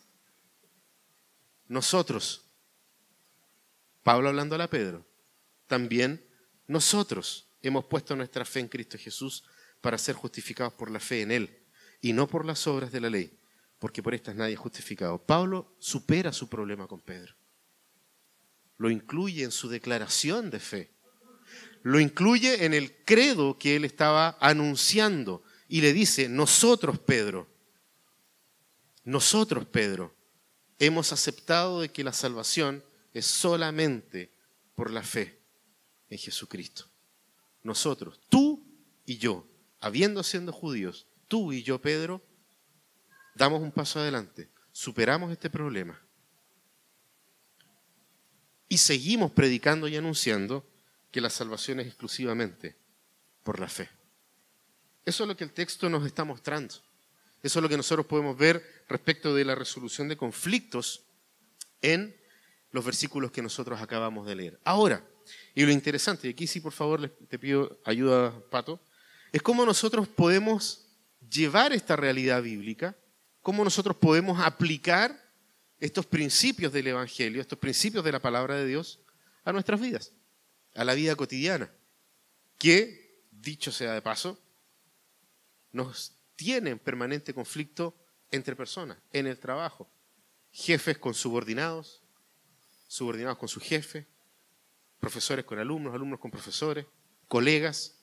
[1.67, 2.44] Nosotros
[4.04, 5.06] Pablo hablando a Pedro,
[5.67, 6.26] también
[6.67, 9.44] nosotros hemos puesto nuestra fe en Cristo Jesús
[9.80, 11.61] para ser justificados por la fe en Él
[12.01, 13.31] y no por las obras de la ley,
[13.79, 15.17] porque por estas nadie es justificado.
[15.19, 17.35] Pablo supera su problema con Pedro.
[18.77, 20.91] Lo incluye en su declaración de fe.
[21.83, 27.47] Lo incluye en el credo que él estaba anunciando y le dice, nosotros, Pedro,
[29.03, 30.13] nosotros, Pedro,
[30.79, 32.83] hemos aceptado de que la salvación
[33.13, 34.31] es solamente
[34.75, 35.39] por la fe
[36.09, 36.85] en Jesucristo.
[37.63, 38.63] Nosotros, tú
[39.05, 39.47] y yo,
[39.79, 42.22] habiendo siendo judíos, tú y yo, Pedro,
[43.36, 45.98] damos un paso adelante, superamos este problema
[48.67, 50.70] y seguimos predicando y anunciando
[51.10, 52.76] que la salvación es exclusivamente
[53.44, 53.89] por la fe.
[55.06, 56.76] Eso es lo que el texto nos está mostrando.
[57.41, 61.06] Eso es lo que nosotros podemos ver respecto de la resolución de conflictos
[61.82, 62.13] en
[62.72, 64.60] los versículos que nosotros acabamos de leer.
[64.65, 65.08] Ahora,
[65.56, 68.82] y lo interesante, y aquí sí por favor te pido ayuda, Pato,
[69.32, 70.90] es cómo nosotros podemos
[71.29, 72.95] llevar esta realidad bíblica,
[73.41, 75.19] cómo nosotros podemos aplicar
[75.79, 78.99] estos principios del Evangelio, estos principios de la palabra de Dios
[79.43, 80.13] a nuestras vidas,
[80.75, 81.71] a la vida cotidiana,
[82.57, 84.39] que, dicho sea de paso,
[85.71, 87.95] nos tiene en permanente conflicto
[88.29, 89.89] entre personas, en el trabajo,
[90.51, 92.03] jefes con subordinados,
[92.88, 94.07] subordinados con su jefe,
[94.99, 96.86] profesores con alumnos, alumnos con profesores,
[97.27, 97.97] colegas,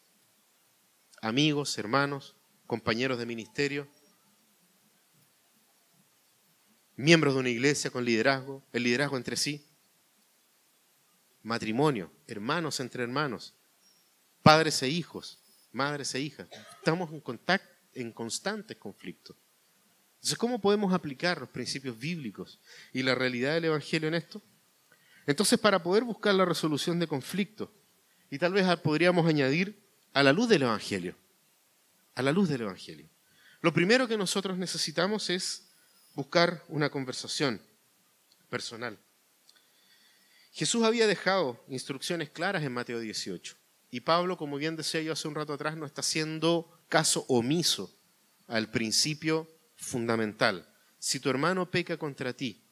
[1.22, 2.34] amigos, hermanos,
[2.68, 3.88] compañeros de ministerio,
[6.96, 9.66] miembros de una iglesia con liderazgo, el liderazgo entre sí,
[11.42, 13.54] matrimonio, hermanos entre hermanos,
[14.42, 15.38] padres e hijos,
[15.72, 16.46] madres e hijas.
[16.76, 19.34] Estamos en, contacto, en constante conflicto.
[20.16, 22.60] Entonces, ¿cómo podemos aplicar los principios bíblicos
[22.92, 24.42] y la realidad del Evangelio en esto?
[25.26, 27.70] Entonces, para poder buscar la resolución de conflictos,
[28.30, 31.16] y tal vez podríamos añadir a la luz del Evangelio,
[32.18, 33.08] a la luz del Evangelio.
[33.60, 35.68] Lo primero que nosotros necesitamos es
[36.14, 37.62] buscar una conversación
[38.50, 38.98] personal.
[40.50, 43.54] Jesús había dejado instrucciones claras en Mateo 18
[43.92, 47.96] y Pablo, como bien decía yo hace un rato atrás, no está haciendo caso omiso
[48.48, 50.68] al principio fundamental.
[50.98, 52.64] Si tu hermano peca contra ti,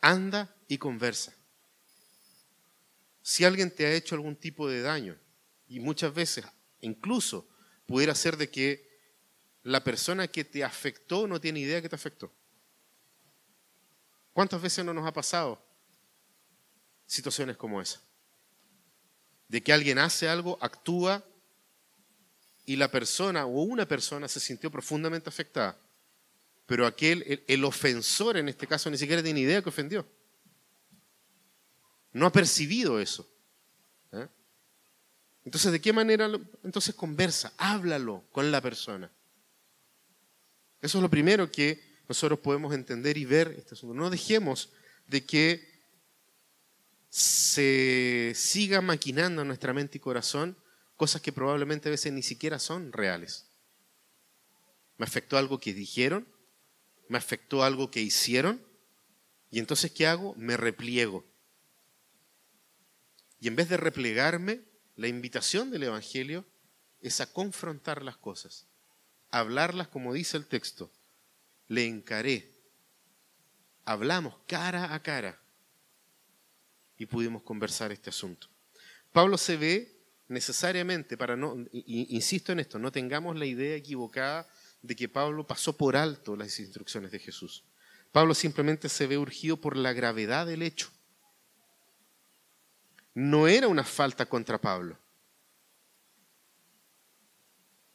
[0.00, 1.34] anda y conversa.
[3.20, 5.18] Si alguien te ha hecho algún tipo de daño,
[5.66, 6.44] y muchas veces
[6.82, 7.49] incluso
[7.90, 8.88] pudiera ser de que
[9.64, 12.32] la persona que te afectó no tiene idea que te afectó.
[14.32, 15.60] ¿Cuántas veces no nos ha pasado
[17.04, 18.00] situaciones como esa?
[19.48, 21.24] De que alguien hace algo, actúa
[22.64, 25.76] y la persona o una persona se sintió profundamente afectada,
[26.66, 30.06] pero aquel, el, ofensor en este caso, ni siquiera tiene idea que ofendió.
[32.12, 33.28] No ha percibido eso.
[35.50, 36.30] Entonces, ¿de qué manera?
[36.62, 39.10] Entonces conversa, háblalo con la persona.
[40.80, 43.92] Eso es lo primero que nosotros podemos entender y ver este asunto.
[43.92, 44.70] No dejemos
[45.08, 45.68] de que
[47.08, 50.56] se siga maquinando en nuestra mente y corazón
[50.96, 53.48] cosas que probablemente a veces ni siquiera son reales.
[54.98, 56.28] Me afectó algo que dijeron,
[57.08, 58.64] me afectó algo que hicieron,
[59.50, 60.32] y entonces ¿qué hago?
[60.36, 61.24] Me repliego.
[63.40, 64.69] Y en vez de replegarme,
[65.00, 66.44] la invitación del Evangelio
[67.00, 68.66] es a confrontar las cosas
[69.30, 70.90] hablarlas como dice el texto.
[71.68, 72.50] Le encaré.
[73.84, 75.40] Hablamos cara a cara
[76.98, 78.48] y pudimos conversar este asunto.
[79.12, 84.46] Pablo se ve necesariamente, para no, insisto en esto, no tengamos la idea equivocada
[84.82, 87.64] de que Pablo pasó por alto las instrucciones de Jesús.
[88.12, 90.90] Pablo simplemente se ve urgido por la gravedad del hecho.
[93.14, 94.98] No era una falta contra Pablo,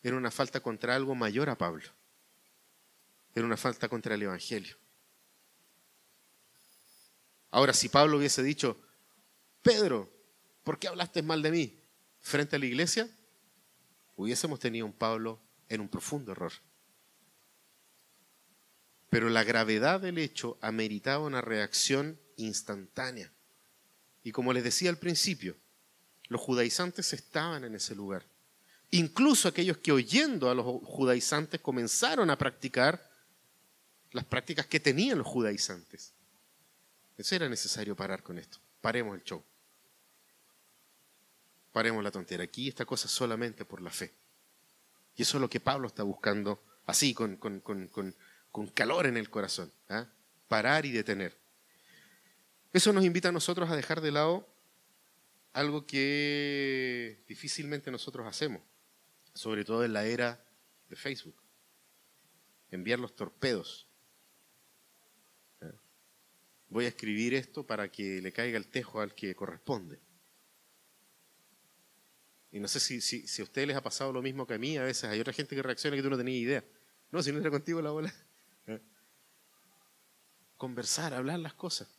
[0.05, 1.89] era una falta contra algo mayor a Pablo.
[3.33, 4.77] Era una falta contra el Evangelio.
[7.49, 8.79] Ahora, si Pablo hubiese dicho,
[9.63, 10.13] Pedro,
[10.63, 11.81] ¿por qué hablaste mal de mí?
[12.19, 13.09] Frente a la iglesia,
[14.15, 16.53] hubiésemos tenido un Pablo en un profundo error.
[19.09, 23.33] Pero la gravedad del hecho ameritaba una reacción instantánea.
[24.25, 25.55] Y como les decía al principio,
[26.29, 28.25] los judaizantes estaban en ese lugar.
[28.89, 33.07] Incluso aquellos que oyendo a los judaizantes comenzaron a practicar
[34.11, 36.11] las prácticas que tenían los judaizantes.
[37.15, 38.57] Eso era necesario parar con esto.
[38.81, 39.43] Paremos el show.
[41.71, 42.45] Paremos la tontera.
[42.45, 44.11] Aquí esta cosa solamente por la fe.
[45.15, 47.37] Y eso es lo que Pablo está buscando así, con,
[48.73, 49.71] calor en el corazón.
[49.89, 50.07] ¿ah?
[50.47, 51.44] Parar y detener.
[52.75, 54.47] Eso nos invita a nosotros a dejar de lado
[55.53, 58.61] algo que difícilmente nosotros hacemos
[59.33, 60.43] sobre todo en la era
[60.89, 61.35] de Facebook.
[62.71, 63.87] Enviar los torpedos.
[66.69, 70.01] Voy a escribir esto para que le caiga el tejo al que corresponde.
[72.51, 74.77] Y no sé si, si, a ustedes les ha pasado lo mismo que a mí,
[74.77, 76.65] a veces hay otra gente que reacciona que tú no tenías idea.
[77.11, 78.13] No, si no era contigo la bola.
[78.67, 78.81] ¿Eh?
[80.57, 81.89] Conversar, hablar las cosas.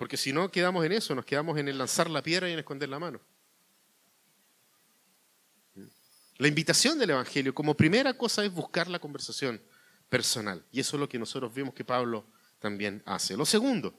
[0.00, 2.58] Porque si no, quedamos en eso, nos quedamos en el lanzar la piedra y en
[2.58, 3.20] esconder la mano.
[6.38, 9.60] La invitación del Evangelio como primera cosa es buscar la conversación
[10.08, 10.64] personal.
[10.72, 12.24] Y eso es lo que nosotros vemos que Pablo
[12.60, 13.36] también hace.
[13.36, 13.94] Lo segundo,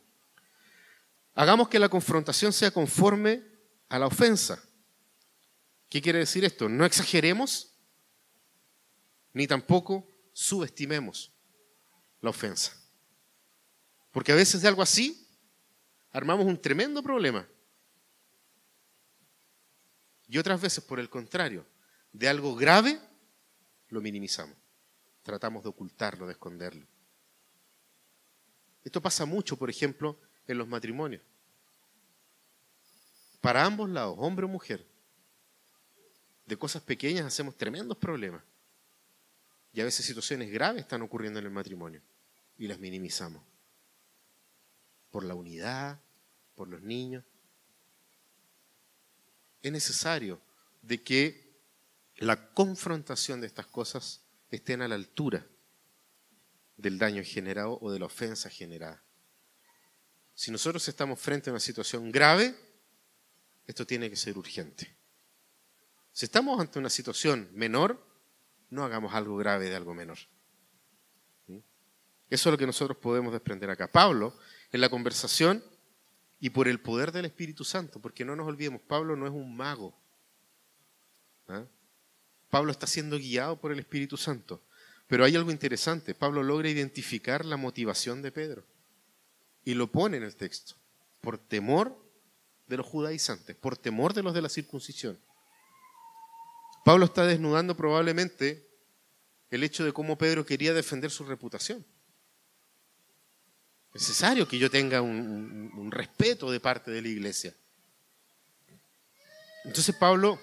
[1.36, 3.44] hagamos que la confrontación sea conforme
[3.88, 4.60] a la ofensa.
[5.88, 6.68] ¿Qué quiere decir esto?
[6.68, 7.76] No exageremos
[9.34, 11.32] ni tampoco subestimemos
[12.22, 12.76] la ofensa.
[14.12, 15.21] Porque a veces de algo así
[16.12, 17.48] armamos un tremendo problema.
[20.28, 21.66] Y otras veces, por el contrario,
[22.14, 23.00] de algo grave,
[23.90, 24.56] lo minimizamos.
[25.24, 26.86] Tratamos de ocultarlo, de esconderlo.
[28.84, 31.22] Esto pasa mucho, por ejemplo, en los matrimonios.
[33.40, 34.86] Para ambos lados, hombre o mujer,
[36.46, 38.44] de cosas pequeñas hacemos tremendos problemas.
[39.74, 42.02] Y a veces situaciones graves están ocurriendo en el matrimonio
[42.58, 43.42] y las minimizamos.
[45.12, 46.02] Por la unidad,
[46.56, 47.24] por los niños.
[49.62, 50.42] Es necesario
[50.82, 51.52] de que
[52.18, 55.46] la confrontación de estas cosas estén a la altura
[56.78, 59.04] del daño generado o de la ofensa generada.
[60.34, 62.56] Si nosotros estamos frente a una situación grave,
[63.68, 64.96] esto tiene que ser urgente.
[66.12, 68.04] Si estamos ante una situación menor,
[68.70, 70.18] no hagamos algo grave de algo menor.
[72.30, 73.92] Eso es lo que nosotros podemos desprender acá.
[73.92, 74.38] Pablo,
[74.72, 75.64] en la conversación
[76.40, 79.56] y por el poder del Espíritu Santo, porque no nos olvidemos, Pablo no es un
[79.56, 79.94] mago.
[81.48, 81.66] ¿ah?
[82.50, 84.62] Pablo está siendo guiado por el Espíritu Santo.
[85.08, 86.16] Pero hay algo interesante.
[86.16, 88.64] Pablo logra identificar la motivación de Pedro
[89.66, 90.76] y lo pone en el texto.
[91.20, 92.02] Por temor
[92.68, 95.20] de los judaizantes, por temor de los de la circuncisión.
[96.86, 98.68] Pablo está desnudando probablemente
[99.50, 101.86] el hecho de cómo Pedro quería defender su reputación.
[103.94, 107.54] Es necesario que yo tenga un, un respeto de parte de la iglesia.
[109.66, 110.40] Entonces Pablo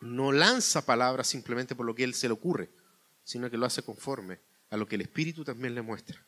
[0.00, 2.70] no lanza palabras simplemente por lo que él se le ocurre,
[3.24, 6.24] sino que lo hace conforme a lo que el Espíritu también le muestra.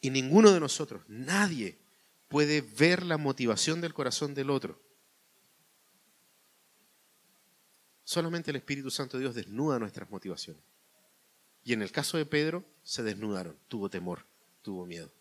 [0.00, 1.78] Y ninguno de nosotros, nadie,
[2.28, 4.80] puede ver la motivación del corazón del otro.
[8.04, 10.62] Solamente el Espíritu Santo de Dios desnuda nuestras motivaciones.
[11.64, 14.24] Y en el caso de Pedro, se desnudaron, tuvo temor,
[14.62, 15.12] tuvo miedo.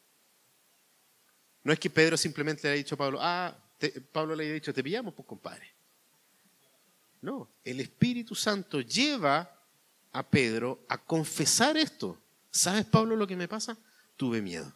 [1.63, 3.56] No es que Pedro simplemente le haya dicho a Pablo, ah,
[4.12, 5.74] Pablo le haya dicho, te pillamos, pues compadre.
[7.22, 9.60] No, el Espíritu Santo lleva
[10.12, 12.17] a Pedro a confesar esto.
[12.52, 13.78] ¿Sabes, Pablo, lo que me pasa?
[14.15, 14.74] Tuve miedo.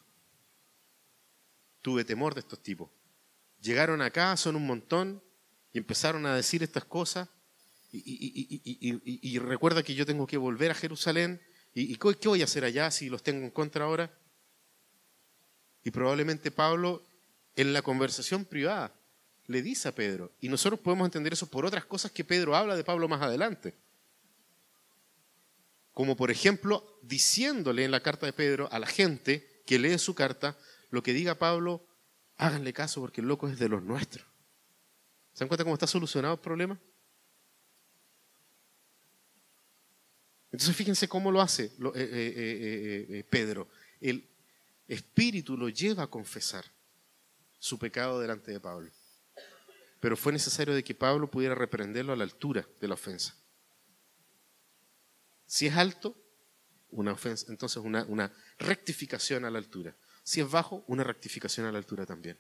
[1.82, 2.89] Tuve temor de estos tipos.
[3.62, 5.24] Llegaron acá, son un montón,
[5.72, 7.30] y empezaron a decir estas cosas.
[7.91, 11.41] Y, recuerda que yo tengo que volver a Jerusalén.
[11.74, 14.12] ¿Y, qué voy a hacer allá si los tengo en contra ahora?
[15.84, 17.04] Y probablemente Pablo,
[17.56, 18.93] en la conversación privada,
[19.48, 20.32] le dice a Pedro.
[20.39, 23.74] Y nosotros podemos entender eso por otras cosas que Pedro habla de Pablo más adelante.
[25.93, 30.15] Como por ejemplo, diciéndole en la carta de Pedro a la gente que lee su
[30.15, 30.58] carta,
[30.89, 31.86] lo que diga Pablo,
[32.38, 34.26] háganle caso porque el loco es de los nuestros.
[35.34, 36.80] ¿Se dan cuenta cómo está solucionado el problema?
[40.52, 43.67] Entonces fíjense cómo lo hace eh, eh, eh, Pedro.
[44.00, 44.30] El
[44.88, 46.65] Espíritu lo lleva a confesar
[47.60, 48.91] su pecado delante de Pablo.
[50.00, 53.38] Pero fue necesario de que Pablo pudiera reprenderlo a la altura de la ofensa.
[55.46, 56.17] Si es alto,
[56.89, 57.15] una
[57.48, 59.96] entonces una, una rectificación a la altura.
[60.24, 62.38] Si es bajo, una rectificación a la altura también.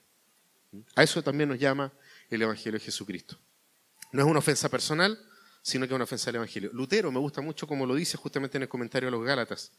[0.95, 1.93] A eso también nos llama
[2.29, 3.37] el Evangelio de Jesucristo.
[4.11, 5.19] No es una ofensa personal,
[5.61, 6.69] sino que es una ofensa al Evangelio.
[6.73, 9.71] Lutero me gusta mucho como lo dice justamente en el comentario a los Gálatas.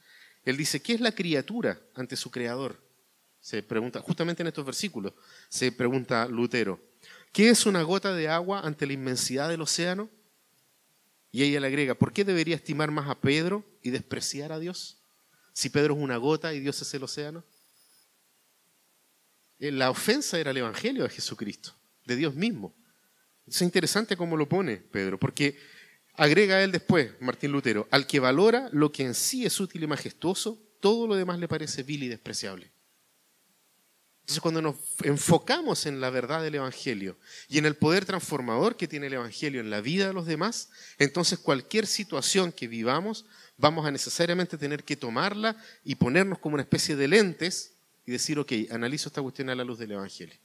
[0.44, 2.83] Él dice, ¿qué es la criatura ante su creador?
[3.40, 5.12] Se pregunta, justamente en estos versículos,
[5.48, 6.80] se pregunta Lutero,
[7.33, 10.11] ¿qué es una gota de agua ante la inmensidad del océano?
[11.30, 14.98] Y ella le agrega, ¿por qué debería estimar más a Pedro y despreciar a Dios?
[15.52, 17.44] Si Pedro es una gota y Dios es el océano.
[19.59, 22.74] Eh, la ofensa era el Evangelio de Jesucristo, de Dios mismo.
[23.46, 25.59] Es interesante cómo lo pone Pedro, porque
[26.14, 29.87] agrega él después, Martín Lutero, al que valora lo que en sí es útil y
[29.87, 32.72] majestuoso, todo lo demás le parece vil y despreciable.
[34.24, 38.88] Entonces cuando nos enfocamos en la verdad del Evangelio y en el poder transformador que
[38.88, 43.27] tiene el Evangelio en la vida de los demás, entonces cualquier situación que vivamos
[43.59, 47.75] vamos a necesariamente tener que tomarla y ponernos como una especie de lentes
[48.06, 50.37] y decir, ok, analizo esta cuestión a la luz del Evangelio.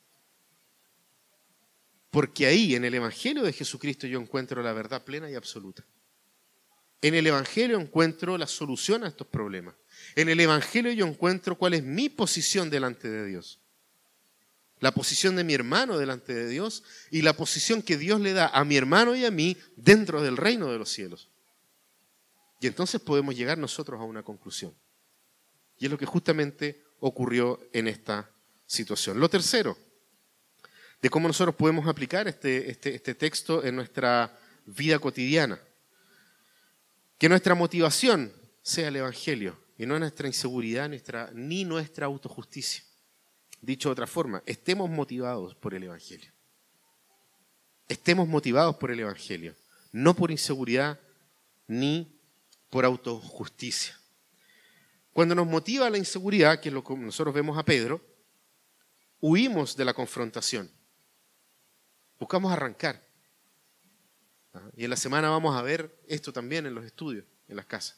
[2.11, 5.85] Porque ahí, en el Evangelio de Jesucristo, yo encuentro la verdad plena y absoluta.
[7.01, 9.75] En el Evangelio encuentro la solución a estos problemas.
[10.15, 13.59] En el Evangelio yo encuentro cuál es mi posición delante de Dios
[14.79, 18.47] la posición de mi hermano delante de Dios y la posición que Dios le da
[18.47, 21.29] a mi hermano y a mí dentro del reino de los cielos.
[22.61, 24.73] Y entonces podemos llegar nosotros a una conclusión.
[25.77, 28.31] Y es lo que justamente ocurrió en esta
[28.65, 29.19] situación.
[29.19, 29.77] Lo tercero,
[31.01, 35.59] de cómo nosotros podemos aplicar este, este, este texto en nuestra vida cotidiana.
[37.17, 38.31] Que nuestra motivación
[38.61, 42.83] sea el Evangelio y no nuestra inseguridad nuestra, ni nuestra autojusticia.
[43.61, 46.31] Dicho de otra forma, estemos motivados por el Evangelio.
[47.87, 49.55] Estemos motivados por el Evangelio,
[49.91, 50.99] no por inseguridad
[51.67, 52.19] ni
[52.69, 53.97] por autojusticia.
[55.11, 58.01] Cuando nos motiva la inseguridad, que es lo que nosotros vemos a Pedro,
[59.19, 60.69] huimos de la confrontación.
[62.19, 63.01] Buscamos arrancar.
[64.75, 67.97] Y en la semana vamos a ver esto también en los estudios, en las casas.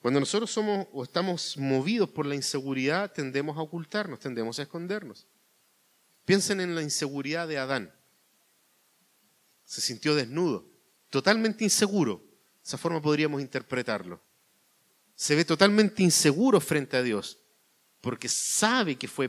[0.00, 5.26] Cuando nosotros somos o estamos movidos por la inseguridad, tendemos a ocultarnos, tendemos a escondernos.
[6.24, 7.92] Piensen en la inseguridad de Adán.
[9.64, 10.66] Se sintió desnudo,
[11.10, 12.22] totalmente inseguro.
[12.62, 14.22] De esa forma podríamos interpretarlo.
[15.14, 17.38] Se ve totalmente inseguro frente a Dios,
[18.00, 19.28] porque sabe que fue,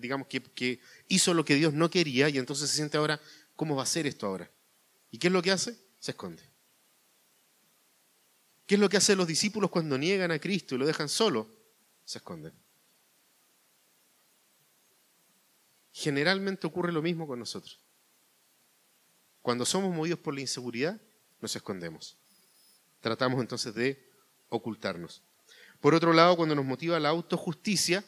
[0.00, 3.20] digamos, que, hizo lo que Dios no quería y entonces se siente ahora,
[3.56, 4.50] ¿cómo va a ser esto ahora?
[5.10, 5.76] ¿Y qué es lo que hace?
[5.98, 6.42] Se esconde.
[8.66, 11.48] ¿Qué es lo que hacen los discípulos cuando niegan a Cristo y lo dejan solo?
[12.04, 12.52] Se esconden.
[15.92, 17.80] Generalmente ocurre lo mismo con nosotros.
[19.42, 21.00] Cuando somos movidos por la inseguridad,
[21.40, 22.16] nos escondemos.
[23.00, 24.10] Tratamos entonces de
[24.48, 25.22] ocultarnos.
[25.80, 28.04] Por otro lado, cuando nos motiva la autojusticia,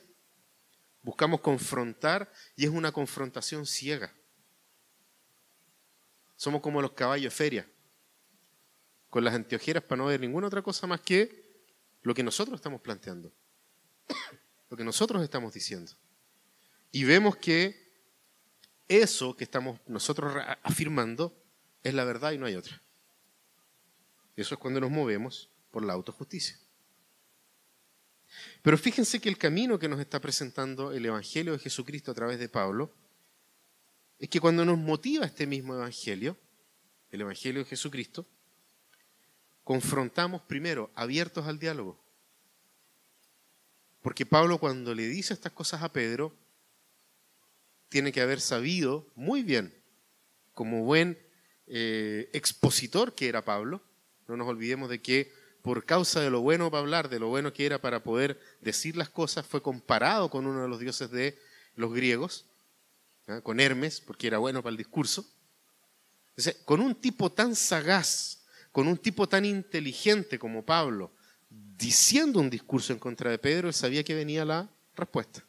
[1.02, 4.12] buscamos confrontar y es una confrontación ciega.
[6.36, 7.70] Somos como los caballos de feria
[9.08, 11.64] con las anteojeras para no ver ninguna otra cosa más que
[12.02, 13.32] lo que nosotros estamos planteando,
[14.70, 15.92] lo que nosotros estamos diciendo.
[16.92, 17.90] Y vemos que
[18.88, 21.36] eso que estamos nosotros afirmando
[21.82, 22.80] es la verdad y no hay otra.
[24.36, 26.58] Eso es cuando nos movemos por la autojusticia.
[28.62, 32.38] Pero fíjense que el camino que nos está presentando el Evangelio de Jesucristo a través
[32.38, 32.92] de Pablo
[34.18, 36.36] es que cuando nos motiva este mismo Evangelio,
[37.10, 38.26] el Evangelio de Jesucristo,
[39.64, 41.98] confrontamos primero, abiertos al diálogo.
[44.02, 46.34] Porque Pablo cuando le dice estas cosas a Pedro,
[47.88, 49.74] tiene que haber sabido muy bien,
[50.52, 51.18] como buen
[51.66, 53.82] eh, expositor que era Pablo,
[54.28, 55.32] no nos olvidemos de que
[55.62, 58.96] por causa de lo bueno para hablar, de lo bueno que era para poder decir
[58.96, 61.38] las cosas, fue comparado con uno de los dioses de
[61.76, 62.46] los griegos,
[63.28, 63.40] ¿ah?
[63.42, 65.26] con Hermes, porque era bueno para el discurso.
[66.64, 71.12] con un tipo tan sagaz, con un tipo tan inteligente como Pablo
[71.50, 75.42] diciendo un discurso en contra de Pedro, él sabía que venía la respuesta.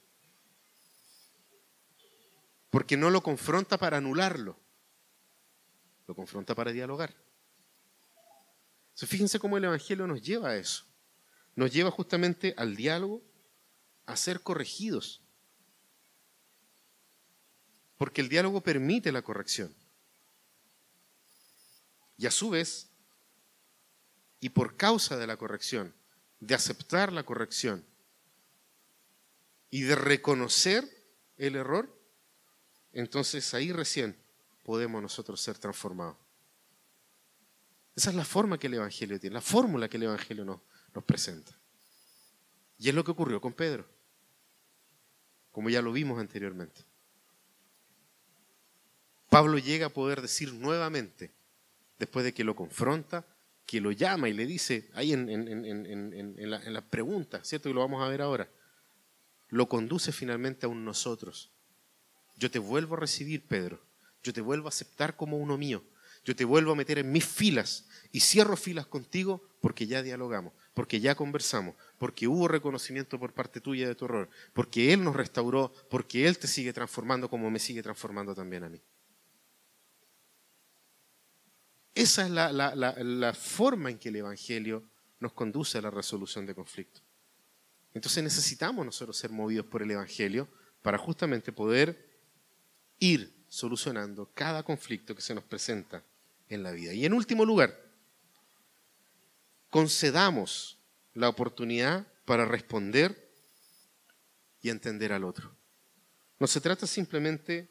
[2.70, 4.58] Porque no lo confronta para anularlo,
[6.08, 7.14] lo confronta para dialogar.
[9.08, 10.86] Fíjense cómo el Evangelio nos lleva a eso.
[11.56, 13.22] Nos lleva justamente al diálogo,
[14.06, 15.22] a ser corregidos.
[17.98, 19.74] Porque el diálogo permite la corrección.
[22.18, 22.90] Y a su vez,
[24.40, 25.94] y por causa de la corrección,
[26.40, 27.86] de aceptar la corrección
[29.70, 30.88] y de reconocer
[31.38, 31.96] el error,
[32.94, 34.18] entonces ahí recién
[34.64, 36.18] podemos nosotros ser transformados.
[37.96, 40.62] Esa es la forma que el Evangelio tiene, la fórmula que el Evangelio nos,
[40.94, 41.52] nos presenta.
[42.78, 43.86] Y es lo que ocurrió con Pedro,
[45.52, 46.84] como ya lo vimos anteriormente.
[49.30, 51.32] Pablo llega a poder decir nuevamente,
[52.00, 53.26] después de que lo confronta,
[53.66, 55.28] que lo llama y le dice, ahí en,
[56.50, 57.70] la, pregunta, ¿cierto?
[57.70, 58.50] Y lo vamos a ver ahora,
[59.48, 61.52] lo conduce finalmente a un nosotros.
[62.36, 63.80] Yo te vuelvo a recibir, Pedro.
[64.24, 65.84] Yo te vuelvo a aceptar como uno mío.
[66.24, 70.54] Yo te vuelvo a meter en mis filas y cierro filas contigo porque ya dialogamos,
[70.74, 75.16] porque ya conversamos, porque hubo reconocimiento por parte tuya de tu error, porque Él nos
[75.16, 78.82] restauró, porque Él te sigue transformando como me sigue transformando también a mí.
[81.94, 84.84] Esa es la, forma en que el Evangelio
[85.20, 87.04] nos conduce a la resolución de conflictos.
[87.94, 90.48] Entonces necesitamos nosotros ser movidos por el Evangelio
[90.82, 92.10] para justamente poder
[93.00, 96.04] ir solucionando cada conflicto que se nos presenta
[96.52, 96.94] en la vida.
[96.94, 97.76] Y en último lugar,
[99.70, 100.78] concedamos
[101.14, 103.32] la oportunidad para responder
[104.62, 105.56] y entender al otro.
[106.40, 107.70] No se trata simplemente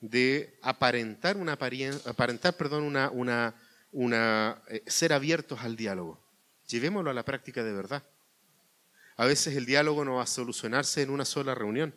[0.00, 3.54] de aparentar una aparentar, perdón, una,
[4.68, 6.20] eh, ser abiertos al diálogo.
[6.66, 8.02] Llevémoslo a la práctica de verdad.
[9.16, 11.94] A veces el diálogo no va a solucionarse en una sola reunión.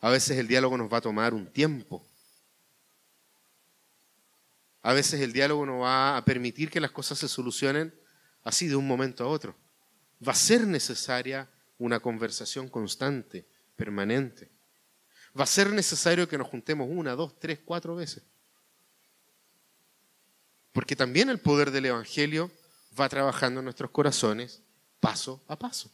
[0.00, 2.06] A veces el diálogo nos va a tomar un tiempo.
[4.82, 7.94] A veces el diálogo no va a permitir que las cosas se solucionen
[8.42, 9.56] así de un momento a otro.
[10.26, 14.50] Va a ser necesaria una conversación constante, permanente
[15.38, 18.22] va a ser necesario que nos juntemos una, dos, tres, cuatro veces.
[20.72, 22.50] Porque también el poder del Evangelio
[22.98, 24.62] va trabajando en nuestros corazones
[25.00, 25.90] paso a paso.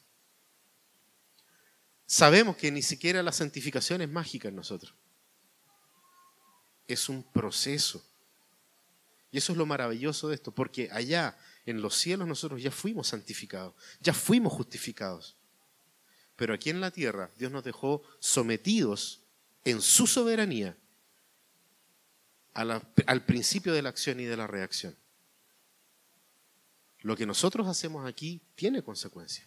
[2.07, 4.95] Sabemos que ni siquiera la santificación es mágica en nosotros.
[6.87, 8.05] Es un proceso.
[9.31, 13.09] Y eso es lo maravilloso de esto, porque allá en los cielos nosotros ya fuimos
[13.09, 15.37] santificados, ya fuimos justificados.
[16.35, 19.23] Pero aquí en la tierra Dios nos dejó sometidos
[19.65, 20.77] en su soberanía
[22.55, 24.97] al principio de la acción y de la reacción.
[27.01, 29.47] Lo que nosotros hacemos aquí tiene consecuencias.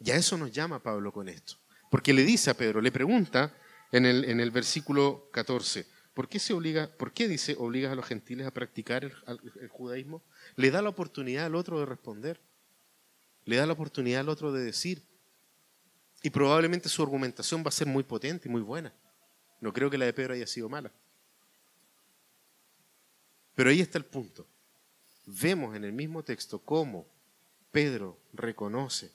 [0.00, 1.56] Y a eso nos llama Pablo con esto.
[1.90, 3.56] Porque le dice a Pedro, le pregunta
[3.92, 8.46] en el versículo 14, ¿por qué se obliga, por qué dice obligas a los gentiles
[8.46, 10.22] a practicar el, judaísmo?
[10.54, 12.40] Le da la oportunidad al otro de responder.
[13.44, 15.02] Le da la oportunidad al otro de decir.
[16.22, 18.94] Y probablemente su argumentación va a ser muy potente y muy buena.
[19.60, 20.90] No creo que la de Pedro haya sido mala.
[23.54, 24.46] Pero ahí está el punto.
[25.26, 27.06] Vemos en el mismo texto cómo
[27.70, 29.12] Pedro reconoce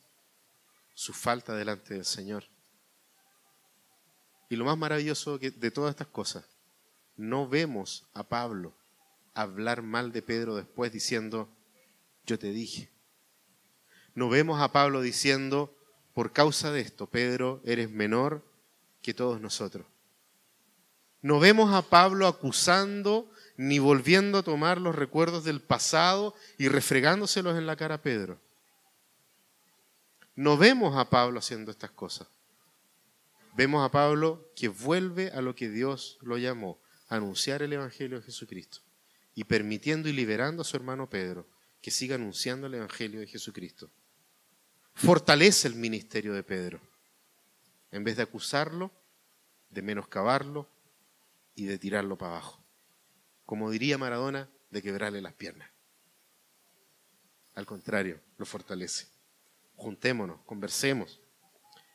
[0.93, 2.43] su falta delante del Señor.
[4.49, 6.50] Y lo más maravilloso de todas estas cosas,
[7.21, 8.73] no vemos a Pablo
[9.35, 11.47] hablar mal de Pedro después diciendo,
[12.25, 12.89] yo te dije.
[14.15, 15.73] No vemos a Pablo diciendo,
[16.13, 18.43] por causa de esto, Pedro, eres menor
[19.03, 19.85] que todos nosotros.
[21.21, 27.55] No vemos a Pablo acusando ni volviendo a tomar los recuerdos del pasado y refregándoselos
[27.55, 28.39] en la cara a Pedro.
[30.35, 32.27] No vemos a Pablo haciendo estas cosas.
[33.53, 36.80] Vemos a Pablo que vuelve a lo que Dios lo llamó,
[37.15, 38.79] anunciar el Evangelio de Jesucristo,
[39.33, 41.47] y permitiendo y liberando a su hermano Pedro
[41.81, 43.89] que siga anunciando el Evangelio de Jesucristo.
[44.93, 46.81] Fortalece el ministerio de Pedro.
[47.91, 48.91] En vez de acusarlo,
[49.69, 50.69] de menoscabarlo
[51.55, 52.61] y de tirarlo para abajo
[53.51, 55.69] como diría Maradona, de quebrarle las piernas.
[57.53, 59.09] Al contrario, lo fortalece.
[59.75, 61.19] Juntémonos, conversemos,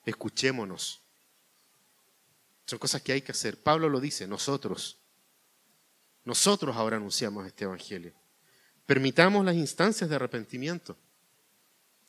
[0.04, 1.00] escuchémonos.
[2.66, 3.62] Son cosas que hay que hacer.
[3.62, 4.98] Pablo lo dice, nosotros.
[6.26, 8.12] Nosotros ahora anunciamos este Evangelio.
[8.84, 10.96] Permitamos las instancias de arrepentimiento.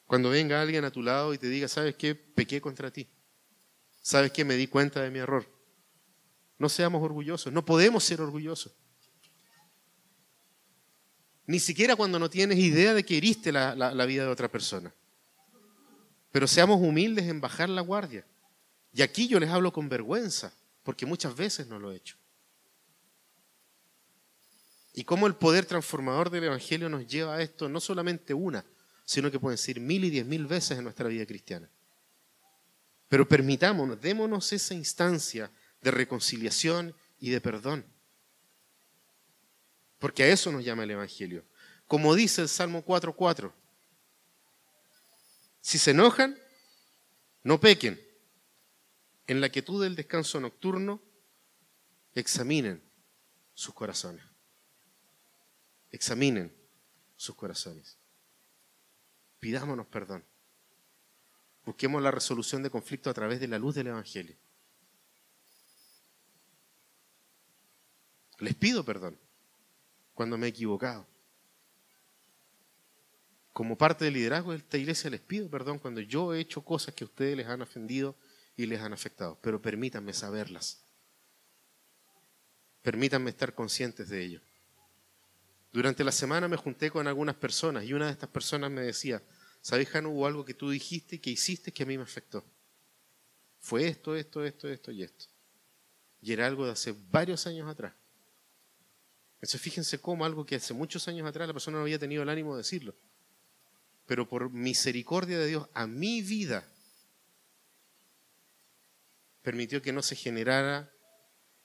[0.08, 2.16] Cuando venga alguien a tu lado y te diga, ¿sabes qué?
[2.16, 3.08] Pequé contra ti.
[4.02, 4.44] ¿Sabes qué?
[4.44, 5.48] Me di cuenta de mi error.
[6.58, 7.54] No seamos orgullosos.
[7.54, 8.74] No podemos ser orgullosos.
[11.46, 14.92] Ni siquiera cuando no tienes idea de que heriste la, la vida de otra persona.
[16.32, 18.26] Pero seamos humildes en bajar la guardia.
[18.94, 20.52] Y aquí yo les hablo con vergüenza,
[20.82, 22.18] porque muchas veces no lo he hecho.
[24.98, 28.66] Y cómo el poder transformador del Evangelio nos lleva a esto no solamente una,
[29.06, 31.70] sino que pueden ser mil y diez mil veces en nuestra vida cristiana.
[33.08, 37.86] Pero permitámonos, démonos esa instancia de reconciliación y de perdón.
[40.00, 41.46] Porque a eso nos llama el Evangelio.
[41.86, 43.52] Como dice el Salmo 4.4.
[45.62, 46.40] Si se enojan,
[47.44, 48.02] no pequen.
[49.28, 51.00] En la quietud del descanso nocturno,
[52.16, 52.82] examinen
[53.54, 54.27] sus corazones.
[55.92, 56.54] Examinen
[57.16, 57.98] sus corazones.
[59.40, 60.24] Pidámonos perdón.
[61.66, 64.36] Busquemos la resolución de conflicto a través de la luz del Evangelio.
[68.40, 69.18] Les pido perdón
[70.14, 71.06] cuando me he equivocado.
[73.54, 76.94] Como parte del liderazgo de esta iglesia les pido perdón cuando yo he hecho cosas
[76.94, 78.16] que a ustedes les han ofendido
[78.56, 80.84] y les han afectado, pero permítanme saberlas.
[82.82, 84.42] Permítanme estar conscientes de ello.
[85.78, 89.22] Durante la semana me junté con algunas personas y una de estas personas me decía,
[89.62, 92.44] ¿sabes, Jano, hubo algo que tú dijiste, que hiciste que a mí me afectó?
[93.60, 95.26] Fue esto, esto, esto, esto y esto.
[96.20, 97.94] Y era algo de hace varios años atrás.
[99.36, 102.30] Entonces fíjense cómo algo que hace muchos años atrás la persona no había tenido el
[102.30, 102.96] ánimo de decirlo.
[104.08, 106.68] Pero por misericordia de Dios a mi vida
[109.44, 110.92] permitió que no se generara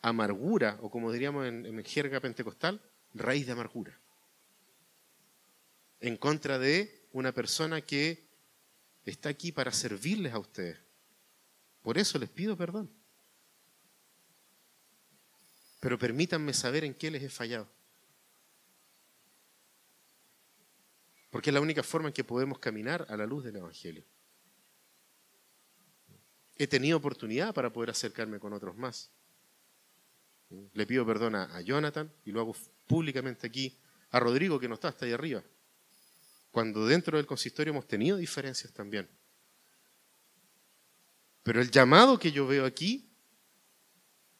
[0.02, 2.82] amargura, o como diríamos en, en jerga pentecostal,
[3.14, 4.01] raíz de amargura.
[6.02, 8.28] En contra de una persona que
[9.06, 10.78] está aquí para servirles a ustedes.
[11.80, 12.90] Por eso les pido perdón
[15.82, 17.68] pero permítanme saber en qué les he fallado.
[21.28, 24.04] Porque es la única forma en que podemos caminar a la luz del Evangelio.
[26.56, 29.10] He tenido oportunidad para poder acercarme con otros más.
[30.72, 32.54] Le pido perdón a Jonathan y lo hago
[32.86, 33.76] públicamente aquí,
[34.10, 35.42] a Rodrigo que no está hasta ahí arriba,
[36.52, 39.08] cuando dentro del consistorio hemos tenido diferencias también.
[41.42, 43.10] Pero el llamado que yo veo aquí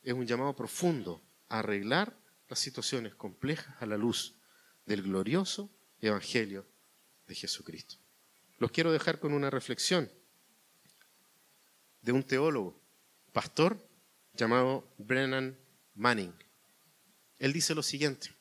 [0.02, 2.16] es un llamado profundo, arreglar
[2.48, 4.36] las situaciones complejas a la luz
[4.84, 6.66] del glorioso Evangelio
[7.26, 7.96] de Jesucristo.
[8.58, 10.10] Los quiero dejar con una reflexión
[12.02, 12.78] de un teólogo,
[13.32, 13.78] pastor,
[14.34, 15.58] llamado Brennan
[15.94, 16.34] Manning.
[17.38, 18.34] él dice lo siguiente.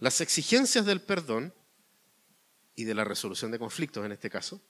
[0.00, 1.54] Las exigencias del perdón
[2.74, 4.60] y de la resolución de conflictos en este caso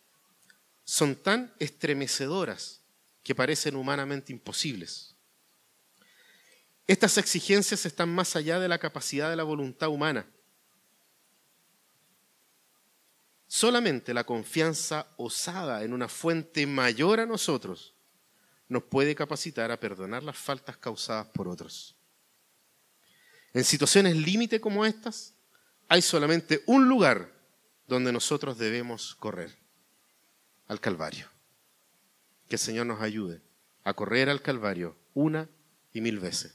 [0.85, 2.83] son tan estremecedoras
[3.23, 5.15] que parecen humanamente imposibles.
[6.87, 10.27] Estas exigencias están más allá de la capacidad de la voluntad humana.
[13.47, 17.95] Solamente la confianza osada en una fuente mayor a nosotros
[18.69, 21.97] nos puede capacitar a perdonar las faltas causadas por otros.
[23.55, 25.33] En situaciones límite como estas,
[25.89, 27.34] hay solamente un lugar
[27.87, 29.57] donde nosotros debemos correr,
[30.67, 31.29] al Calvario.
[32.49, 33.43] Que el Señor nos ayude
[33.83, 35.49] a correr al Calvario una
[35.93, 36.55] y mil veces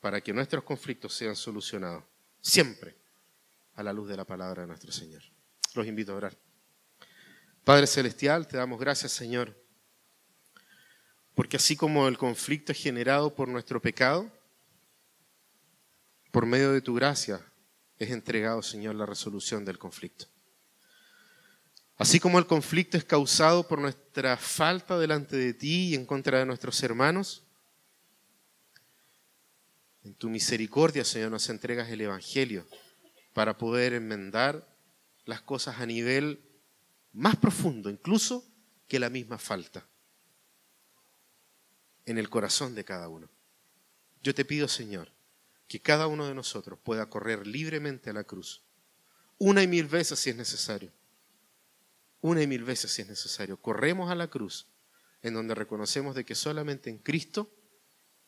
[0.00, 2.04] para que nuestros conflictos sean solucionados
[2.40, 2.96] siempre
[3.74, 5.22] a la luz de la palabra de nuestro Señor.
[5.74, 6.38] Los invito a orar.
[7.64, 9.54] Padre Celestial, te damos gracias, Señor,
[11.34, 14.30] porque así como el conflicto es generado por nuestro pecado,
[16.30, 17.44] por medio de tu gracia
[17.98, 20.26] es entregado, Señor, la resolución del conflicto.
[21.98, 26.38] Así como el conflicto es causado por nuestra falta delante de ti y en contra
[26.38, 27.42] de nuestros hermanos,
[30.04, 32.66] en tu misericordia, Señor, nos entregas el Evangelio
[33.34, 34.66] para poder enmendar
[35.24, 36.40] las cosas a nivel
[37.12, 38.46] más profundo, incluso
[38.86, 39.84] que la misma falta,
[42.06, 43.28] en el corazón de cada uno.
[44.22, 45.10] Yo te pido, Señor,
[45.66, 48.62] que cada uno de nosotros pueda correr libremente a la cruz,
[49.36, 50.92] una y mil veces si es necesario,
[52.20, 53.56] una y mil veces si es necesario.
[53.56, 54.66] Corremos a la cruz,
[55.22, 57.50] en donde reconocemos de que solamente en Cristo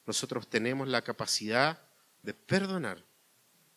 [0.07, 1.81] nosotros tenemos la capacidad
[2.23, 3.05] de perdonar,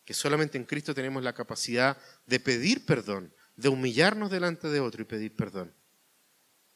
[0.04, 1.96] que solamente en Cristo tenemos la capacidad
[2.26, 5.72] de pedir perdón, de humillarnos delante de otro y pedir perdón.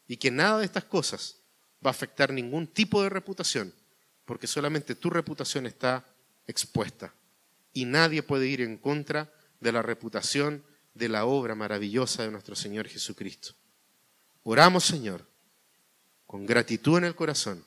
[0.06, 1.36] Y que nada de estas cosas
[1.84, 3.74] va a afectar ningún tipo de reputación,
[4.24, 6.04] porque solamente tu reputación está
[6.46, 7.14] expuesta.
[7.72, 10.64] Y nadie puede ir en contra de la reputación
[10.98, 13.54] de la obra maravillosa de nuestro Señor Jesucristo.
[14.42, 15.24] Oramos, Señor,
[16.26, 17.64] con gratitud en el corazón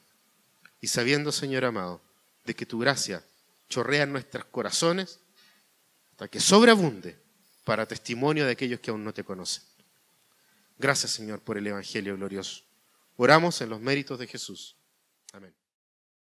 [0.81, 2.01] y sabiendo, Señor amado,
[2.45, 3.23] de que tu gracia
[3.69, 5.19] chorrea en nuestros corazones
[6.11, 7.17] hasta que sobreabunde
[7.63, 9.63] para testimonio de aquellos que aún no te conocen.
[10.77, 12.63] Gracias, Señor, por el Evangelio glorioso.
[13.15, 14.75] Oramos en los méritos de Jesús.